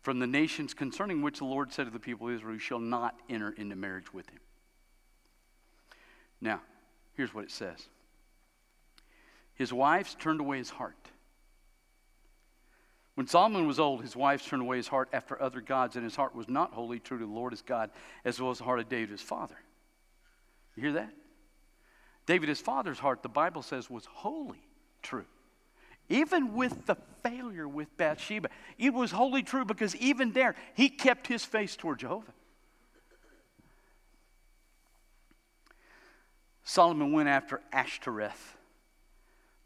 from 0.01 0.19
the 0.19 0.27
nations 0.27 0.73
concerning 0.73 1.21
which 1.21 1.39
the 1.39 1.45
Lord 1.45 1.71
said 1.71 1.85
to 1.85 1.91
the 1.91 1.99
people 1.99 2.27
of 2.27 2.35
Israel, 2.35 2.53
You 2.53 2.59
shall 2.59 2.79
not 2.79 3.19
enter 3.29 3.51
into 3.51 3.75
marriage 3.75 4.13
with 4.13 4.29
him. 4.29 4.39
Now, 6.41 6.61
here's 7.15 7.33
what 7.33 7.43
it 7.43 7.51
says 7.51 7.87
His 9.55 9.71
wives 9.73 10.15
turned 10.19 10.39
away 10.39 10.57
his 10.57 10.69
heart. 10.71 10.95
When 13.15 13.27
Solomon 13.27 13.65
was 13.65 13.79
old, 13.79 14.01
his 14.01 14.15
wives 14.15 14.45
turned 14.45 14.61
away 14.61 14.77
his 14.77 14.89
heart 14.89 15.09
after 15.13 15.41
other 15.41 15.61
gods, 15.61 15.95
and 15.95 16.03
his 16.03 16.15
heart 16.15 16.35
was 16.35 16.49
not 16.49 16.73
wholly 16.73 16.99
true 16.99 17.17
to 17.17 17.25
the 17.25 17.31
Lord 17.31 17.53
his 17.53 17.61
God, 17.61 17.89
as 18.25 18.41
well 18.41 18.51
as 18.51 18.57
the 18.57 18.65
heart 18.65 18.79
of 18.79 18.89
David 18.89 19.11
his 19.11 19.21
father. 19.21 19.55
You 20.75 20.83
hear 20.83 20.93
that? 20.93 21.11
David, 22.25 22.49
his 22.49 22.59
father's 22.59 22.99
heart, 22.99 23.23
the 23.23 23.29
Bible 23.29 23.61
says, 23.61 23.89
was 23.89 24.05
wholly 24.05 24.67
true. 25.01 25.25
Even 26.09 26.53
with 26.53 26.85
the 26.85 26.97
failure 27.23 27.67
with 27.67 27.95
Bathsheba, 27.97 28.49
it 28.77 28.93
was 28.93 29.11
wholly 29.11 29.43
true 29.43 29.65
because 29.65 29.95
even 29.95 30.31
there, 30.33 30.55
he 30.75 30.89
kept 30.89 31.27
his 31.27 31.43
face 31.45 31.75
toward 31.75 31.99
Jehovah. 31.99 32.33
Solomon 36.63 37.11
went 37.11 37.29
after 37.29 37.61
Ashtoreth, 37.71 38.57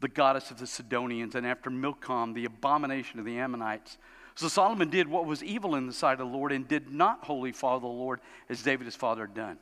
the 0.00 0.08
goddess 0.08 0.50
of 0.50 0.58
the 0.58 0.66
Sidonians, 0.66 1.34
and 1.34 1.46
after 1.46 1.70
Milcom, 1.70 2.34
the 2.34 2.44
abomination 2.44 3.18
of 3.18 3.24
the 3.24 3.38
Ammonites. 3.38 3.96
So 4.34 4.48
Solomon 4.48 4.90
did 4.90 5.08
what 5.08 5.24
was 5.26 5.42
evil 5.42 5.74
in 5.74 5.86
the 5.86 5.92
sight 5.92 6.12
of 6.12 6.18
the 6.18 6.24
Lord 6.36 6.52
and 6.52 6.68
did 6.68 6.90
not 6.90 7.24
wholly 7.24 7.52
follow 7.52 7.80
the 7.80 7.86
Lord 7.86 8.20
as 8.48 8.62
David 8.62 8.84
his 8.84 8.96
father 8.96 9.26
had 9.26 9.34
done. 9.34 9.58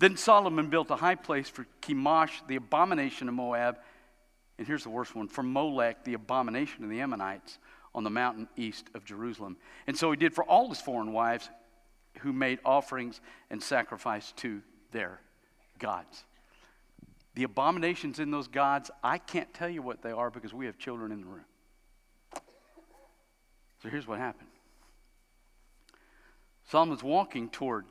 Then 0.00 0.16
Solomon 0.16 0.70
built 0.70 0.90
a 0.90 0.96
high 0.96 1.14
place 1.14 1.50
for 1.50 1.66
Chemosh, 1.82 2.30
the 2.48 2.56
abomination 2.56 3.28
of 3.28 3.34
Moab. 3.34 3.76
And 4.56 4.66
here's 4.66 4.82
the 4.82 4.88
worst 4.88 5.14
one 5.14 5.28
for 5.28 5.42
Molech, 5.42 6.04
the 6.04 6.14
abomination 6.14 6.82
of 6.82 6.88
the 6.88 7.00
Ammonites, 7.02 7.58
on 7.94 8.02
the 8.02 8.10
mountain 8.10 8.48
east 8.56 8.88
of 8.94 9.04
Jerusalem. 9.04 9.58
And 9.86 9.96
so 9.96 10.10
he 10.10 10.16
did 10.16 10.32
for 10.32 10.42
all 10.44 10.70
his 10.70 10.80
foreign 10.80 11.12
wives 11.12 11.50
who 12.20 12.32
made 12.32 12.60
offerings 12.64 13.20
and 13.50 13.62
sacrifice 13.62 14.32
to 14.38 14.62
their 14.90 15.20
gods. 15.78 16.24
The 17.34 17.42
abominations 17.42 18.20
in 18.20 18.30
those 18.30 18.48
gods, 18.48 18.90
I 19.04 19.18
can't 19.18 19.52
tell 19.52 19.68
you 19.68 19.82
what 19.82 20.00
they 20.00 20.12
are 20.12 20.30
because 20.30 20.54
we 20.54 20.64
have 20.64 20.78
children 20.78 21.12
in 21.12 21.20
the 21.20 21.26
room. 21.26 21.44
So 23.82 23.90
here's 23.90 24.06
what 24.06 24.18
happened 24.18 24.48
Solomon's 26.70 27.02
walking 27.02 27.50
toward 27.50 27.84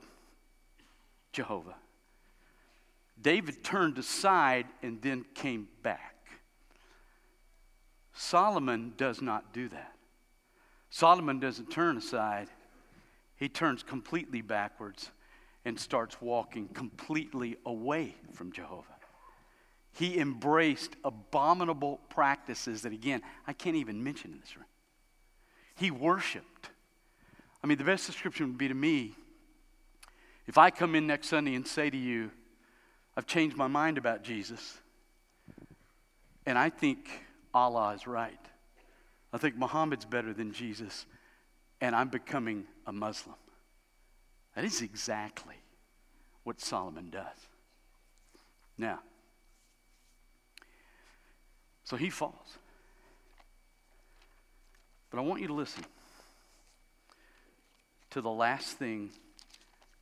Jehovah. 1.34 1.76
David 3.22 3.64
turned 3.64 3.98
aside 3.98 4.66
and 4.82 5.02
then 5.02 5.26
came 5.34 5.68
back. 5.84 6.16
Solomon 8.14 8.94
does 8.98 9.22
not 9.22 9.54
do 9.54 9.70
that. 9.70 9.94
Solomon 10.90 11.40
doesn't 11.40 11.70
turn 11.70 11.98
aside, 11.98 12.48
he 13.36 13.48
turns 13.48 13.84
completely 13.84 14.42
backwards 14.42 15.12
and 15.64 15.80
starts 15.80 16.20
walking 16.20 16.68
completely 16.70 17.58
away 17.66 18.16
from 18.34 18.52
Jehovah. 18.52 18.86
He 19.94 20.20
embraced 20.20 20.96
abominable 21.04 22.00
practices 22.10 22.82
that, 22.84 22.94
again, 22.94 23.22
I 23.48 23.54
can't 23.54 23.76
even 23.76 24.04
mention 24.04 24.32
in 24.32 24.40
this 24.40 24.56
room. 24.56 24.66
He 25.76 25.92
worshiped. 25.92 26.70
I 27.64 27.68
mean, 27.68 27.78
the 27.78 27.84
best 27.84 28.06
description 28.08 28.48
would 28.48 28.58
be 28.58 28.68
to 28.68 28.74
me 28.74 29.14
if 30.48 30.58
I 30.58 30.70
come 30.70 30.96
in 30.96 31.08
next 31.08 31.28
Sunday 31.28 31.56
and 31.56 31.68
say 31.68 31.90
to 31.90 31.98
you, 31.98 32.32
I've 33.20 33.28
changed 33.28 33.58
my 33.58 33.68
mind 33.68 33.98
about 33.98 34.24
Jesus. 34.24 34.78
And 36.46 36.58
I 36.58 36.70
think 36.70 37.10
Allah 37.54 37.94
is 37.94 38.08
right. 38.08 38.40
I 39.34 39.38
think 39.38 39.58
Muhammad's 39.58 40.06
better 40.06 40.32
than 40.32 40.54
Jesus. 40.54 41.06
And 41.82 41.94
I'm 41.94 42.08
becoming 42.08 42.64
a 42.88 42.94
Muslim. 42.94 43.36
That 44.56 44.64
is 44.64 44.82
exactly 44.82 45.58
what 46.46 46.62
Solomon 46.62 47.10
does. 47.10 47.36
Now, 48.78 49.00
so 51.84 51.98
he 51.98 52.10
falls. 52.10 52.58
But 55.12 55.18
I 55.18 55.24
want 55.24 55.42
you 55.42 55.48
to 55.48 55.54
listen 55.54 55.84
to 58.12 58.22
the 58.22 58.32
last 58.32 58.78
thing 58.78 59.10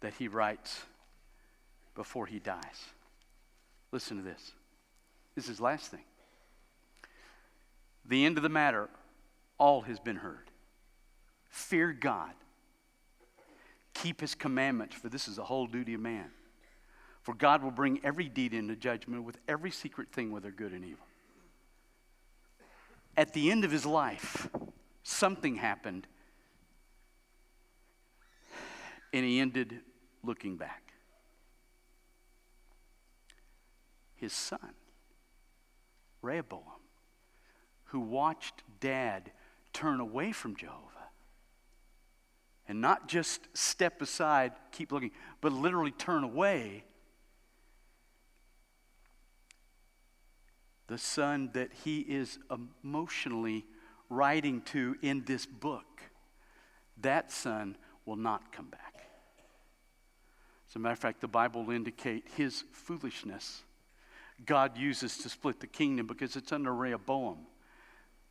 that 0.02 0.14
he 0.20 0.28
writes 0.28 0.84
before 1.96 2.28
he 2.28 2.38
dies. 2.38 2.94
Listen 3.92 4.18
to 4.18 4.24
this. 4.24 4.54
This 5.36 5.50
is 5.50 5.62
last 5.62 5.92
thing. 5.92 6.04
The 8.06 8.26
end 8.26 8.38
of 8.38 8.44
the 8.44 8.50
matter, 8.50 8.90
all 9.58 9.82
has 9.82 10.00
been 10.00 10.18
heard. 10.18 10.50
Fear 11.50 11.94
God. 11.94 12.34
Keep 13.94 14.22
his 14.22 14.36
commandments, 14.36 14.96
for 14.96 15.10
this 15.10 15.28
is 15.28 15.38
the 15.38 15.44
whole 15.44 15.68
duty 15.68 15.94
of 15.94 16.02
man. 16.02 16.30
For 17.22 17.34
God 17.34 17.64
will 17.64 17.72
bring 17.72 18.00
every 18.04 18.30
deed 18.30 18.54
into 18.54 18.76
judgment 18.76 19.24
with 19.24 19.38
every 19.48 19.72
secret 19.72 20.12
thing, 20.12 20.32
whether 20.32 20.52
good 20.52 20.72
and 20.72 20.86
evil. 20.86 21.06
At 23.18 23.34
the 23.34 23.52
end 23.52 23.66
of 23.66 23.72
his 23.72 23.86
life, 23.86 24.48
something 25.04 25.56
happened, 25.56 26.08
and 29.12 29.26
he 29.26 29.40
ended 29.40 29.80
looking 30.24 30.56
back. 30.58 30.94
His 34.18 34.34
son, 34.34 34.74
Rehoboam, 36.22 36.62
who 37.86 38.00
watched 38.00 38.64
dad 38.80 39.32
turn 39.74 40.00
away 40.00 40.32
from 40.32 40.56
Jehovah 40.56 40.84
and 42.68 42.82
not 42.82 43.08
just 43.08 43.48
step 43.54 44.02
aside, 44.02 44.52
keep 44.72 44.92
looking, 44.92 45.12
but 45.40 45.54
literally 45.54 45.92
turn 45.92 46.24
away. 46.24 46.84
The 50.88 50.98
son 50.98 51.50
that 51.54 51.72
he 51.84 52.00
is 52.00 52.40
emotionally 52.84 53.66
writing 54.10 54.62
to 54.62 54.96
in 55.02 55.24
this 55.26 55.46
book, 55.46 56.02
that 57.02 57.32
son 57.32 57.78
will 58.06 58.16
not 58.16 58.52
come 58.52 58.68
back. 58.68 59.08
As 60.70 60.76
a 60.76 60.80
matter 60.80 60.94
of 60.94 61.00
fact, 61.00 61.22
the 61.22 61.28
Bible 61.28 61.64
will 61.64 61.76
indicate 61.76 62.26
his 62.36 62.64
foolishness 62.72 63.64
God 64.46 64.78
uses 64.78 65.18
to 65.20 65.30
split 65.30 65.60
the 65.60 65.68
kingdom 65.68 66.08
because 66.08 66.36
it's 66.36 66.52
under 66.52 66.74
Rehoboam 66.74 67.38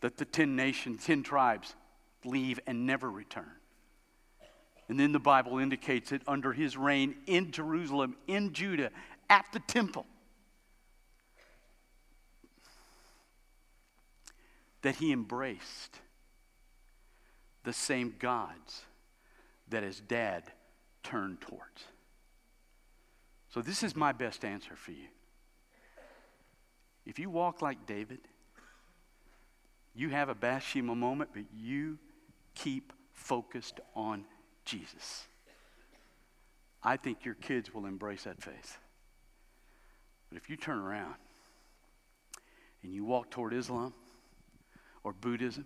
that 0.01 0.17
the 0.17 0.25
10 0.25 0.55
nations, 0.55 1.05
10 1.05 1.23
tribes 1.23 1.75
leave 2.25 2.61
and 2.67 2.87
never 2.87 3.11
return. 3.11 3.51
And 4.89 5.01
then 5.01 5.13
the 5.13 5.19
Bible 5.19 5.59
indicates 5.59 6.13
it 6.13 6.23
under 6.29 6.53
his 6.53 6.77
reign 6.77 7.17
in 7.27 7.51
Jerusalem, 7.51 8.17
in 8.27 8.53
Judah, 8.53 8.91
at 9.29 9.47
the 9.53 9.59
temple. 9.61 10.07
That 14.83 14.97
he 14.97 15.11
embraced 15.11 15.99
the 17.65 17.73
same 17.73 18.15
gods 18.21 18.83
that 19.69 19.83
his 19.83 20.01
dad 20.01 20.45
turned 21.03 21.41
towards. 21.41 21.83
So, 23.49 23.61
this 23.63 23.83
is 23.83 23.97
my 23.97 24.13
best 24.13 24.45
answer 24.45 24.77
for 24.77 24.93
you. 24.93 25.09
If 27.07 27.21
you 27.21 27.31
walk 27.31 27.63
like 27.63 27.87
David, 27.87 28.19
you 29.95 30.11
have 30.11 30.29
a 30.29 30.35
Bathsheba 30.35 30.95
moment, 30.95 31.31
but 31.33 31.45
you 31.57 31.99
keep 32.55 32.93
focused 33.13 33.81
on 33.95 34.25
Jesus. 34.65 35.27
I 36.83 36.97
think 36.97 37.25
your 37.25 37.35
kids 37.35 37.73
will 37.73 37.87
embrace 37.87 38.25
that 38.25 38.43
faith. 38.43 38.79
But 40.29 40.37
if 40.37 40.51
you 40.51 40.57
turn 40.57 40.79
around 40.79 41.15
and 42.83 42.93
you 42.93 43.05
walk 43.05 43.31
toward 43.31 43.55
Islam 43.55 43.95
or 45.05 45.13
Buddhism 45.13 45.65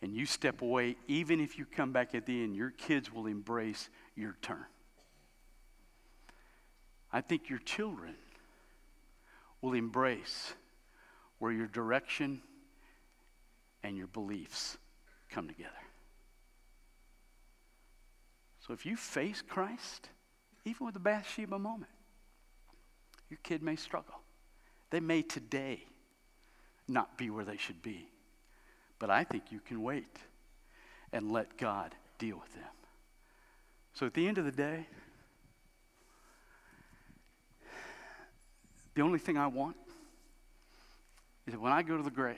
and 0.00 0.14
you 0.14 0.24
step 0.24 0.62
away, 0.62 0.96
even 1.08 1.40
if 1.40 1.58
you 1.58 1.66
come 1.66 1.92
back 1.92 2.14
at 2.14 2.24
the 2.24 2.42
end, 2.42 2.54
your 2.54 2.70
kids 2.70 3.12
will 3.12 3.26
embrace 3.26 3.90
your 4.14 4.36
turn. 4.40 4.64
I 7.12 7.20
think 7.20 7.48
your 7.50 7.58
children 7.58 8.14
will 9.60 9.74
embrace 9.74 10.54
where 11.38 11.52
your 11.52 11.66
direction 11.66 12.42
and 13.82 13.96
your 13.96 14.06
beliefs 14.08 14.76
come 15.30 15.48
together. 15.48 15.70
So 18.66 18.74
if 18.74 18.84
you 18.84 18.96
face 18.96 19.42
Christ, 19.42 20.10
even 20.64 20.84
with 20.84 20.94
the 20.94 21.00
Bathsheba 21.00 21.58
moment, 21.58 21.90
your 23.30 23.38
kid 23.42 23.62
may 23.62 23.76
struggle. 23.76 24.20
They 24.90 25.00
may 25.00 25.22
today 25.22 25.84
not 26.86 27.16
be 27.18 27.30
where 27.30 27.44
they 27.44 27.56
should 27.56 27.82
be. 27.82 28.08
But 28.98 29.10
I 29.10 29.24
think 29.24 29.44
you 29.50 29.60
can 29.60 29.82
wait 29.82 30.18
and 31.12 31.32
let 31.32 31.56
God 31.56 31.94
deal 32.18 32.36
with 32.36 32.52
them. 32.54 32.64
So 33.94 34.06
at 34.06 34.14
the 34.14 34.26
end 34.26 34.38
of 34.38 34.44
the 34.44 34.52
day, 34.52 34.86
The 38.98 39.04
only 39.04 39.20
thing 39.20 39.38
I 39.38 39.46
want 39.46 39.76
is 41.46 41.52
that 41.52 41.60
When 41.60 41.70
I 41.70 41.82
go 41.82 41.96
to 41.96 42.02
the 42.02 42.10
grave, 42.10 42.36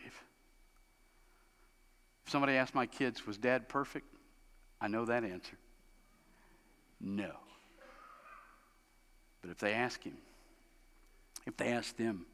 if 2.27 2.31
somebody 2.31 2.53
asked 2.53 2.75
my 2.75 2.85
kids, 2.85 3.27
Was 3.27 3.38
dad 3.38 3.66
perfect? 3.66 4.05
I 4.79 4.87
know 4.87 5.07
that 5.07 5.25
answer. 5.25 5.57
No. 7.01 7.31
But 9.40 9.53
if 9.53 9.57
they 9.57 9.73
ask 9.73 10.03
him, 10.03 10.18
if 11.46 11.57
they 11.57 11.68
ask 11.68 11.96
them, 11.96 12.27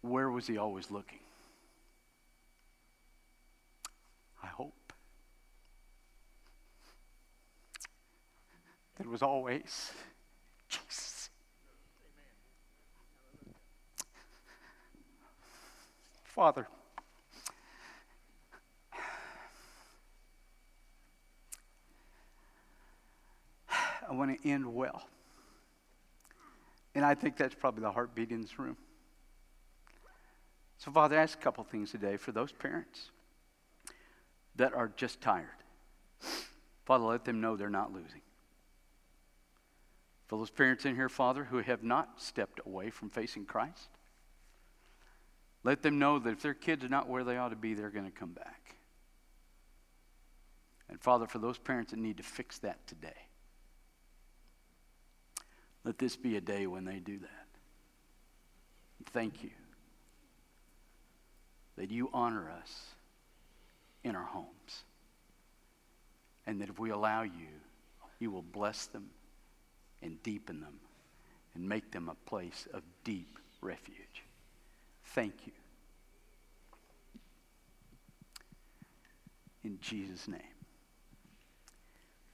where 0.00 0.30
was 0.30 0.46
he 0.46 0.56
always 0.56 0.90
looking? 0.90 1.20
I 4.42 4.46
hope. 4.46 4.94
That 8.96 9.06
was 9.06 9.20
always 9.20 9.92
Father, 16.36 16.68
I 24.06 24.12
want 24.12 24.38
to 24.38 24.48
end 24.48 24.66
well. 24.66 25.02
And 26.94 27.06
I 27.06 27.14
think 27.14 27.38
that's 27.38 27.54
probably 27.54 27.80
the 27.80 27.90
heartbeat 27.90 28.30
in 28.30 28.42
this 28.42 28.58
room. 28.58 28.76
So, 30.76 30.90
Father, 30.90 31.18
ask 31.18 31.38
a 31.38 31.42
couple 31.42 31.64
things 31.64 31.90
today 31.90 32.18
for 32.18 32.32
those 32.32 32.52
parents 32.52 33.10
that 34.56 34.74
are 34.74 34.92
just 34.94 35.22
tired. 35.22 35.46
Father, 36.84 37.04
let 37.04 37.24
them 37.24 37.40
know 37.40 37.56
they're 37.56 37.70
not 37.70 37.94
losing. 37.94 38.20
For 40.26 40.38
those 40.38 40.50
parents 40.50 40.84
in 40.84 40.96
here, 40.96 41.08
Father, 41.08 41.44
who 41.44 41.60
have 41.60 41.82
not 41.82 42.20
stepped 42.20 42.60
away 42.66 42.90
from 42.90 43.08
facing 43.08 43.46
Christ, 43.46 43.95
let 45.64 45.82
them 45.82 45.98
know 45.98 46.18
that 46.18 46.30
if 46.30 46.42
their 46.42 46.54
kids 46.54 46.84
are 46.84 46.88
not 46.88 47.08
where 47.08 47.24
they 47.24 47.36
ought 47.36 47.48
to 47.48 47.56
be, 47.56 47.74
they're 47.74 47.90
going 47.90 48.04
to 48.04 48.16
come 48.16 48.32
back. 48.32 48.76
And 50.88 51.00
Father, 51.00 51.26
for 51.26 51.38
those 51.38 51.58
parents 51.58 51.90
that 51.90 51.98
need 51.98 52.18
to 52.18 52.22
fix 52.22 52.58
that 52.58 52.86
today, 52.86 53.16
let 55.84 55.98
this 55.98 56.16
be 56.16 56.36
a 56.36 56.40
day 56.40 56.66
when 56.66 56.84
they 56.84 56.98
do 56.98 57.18
that. 57.18 57.46
Thank 59.12 59.42
you 59.42 59.50
that 61.76 61.90
you 61.90 62.10
honor 62.12 62.50
us 62.50 62.86
in 64.02 64.16
our 64.16 64.24
homes. 64.24 64.84
And 66.46 66.60
that 66.60 66.68
if 66.68 66.78
we 66.78 66.90
allow 66.90 67.22
you, 67.22 67.48
you 68.18 68.30
will 68.30 68.42
bless 68.42 68.86
them 68.86 69.10
and 70.02 70.22
deepen 70.22 70.60
them 70.60 70.78
and 71.54 71.68
make 71.68 71.90
them 71.90 72.08
a 72.08 72.28
place 72.28 72.66
of 72.72 72.82
deep 73.04 73.38
refuge. 73.60 74.25
Thank 75.16 75.46
you. 75.46 75.52
In 79.64 79.78
Jesus' 79.80 80.28
name. 80.28 80.42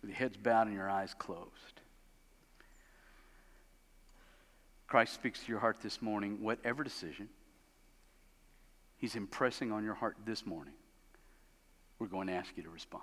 With 0.01 0.11
your 0.11 0.18
heads 0.18 0.37
bowed 0.37 0.66
and 0.66 0.75
your 0.75 0.90
eyes 0.90 1.14
closed. 1.14 1.47
Christ 4.88 5.14
speaks 5.14 5.45
to 5.45 5.49
your 5.49 5.61
heart 5.61 5.77
this 5.81 6.03
morning, 6.03 6.42
whatever 6.42 6.83
decision 6.83 7.29
He's 8.99 9.14
impressing 9.14 9.71
on 9.71 9.85
your 9.85 9.95
heart 9.95 10.16
this 10.25 10.45
morning, 10.45 10.75
we're 11.99 12.09
going 12.09 12.27
to 12.27 12.33
ask 12.33 12.51
you 12.57 12.64
to 12.64 12.71
respond. 12.71 13.03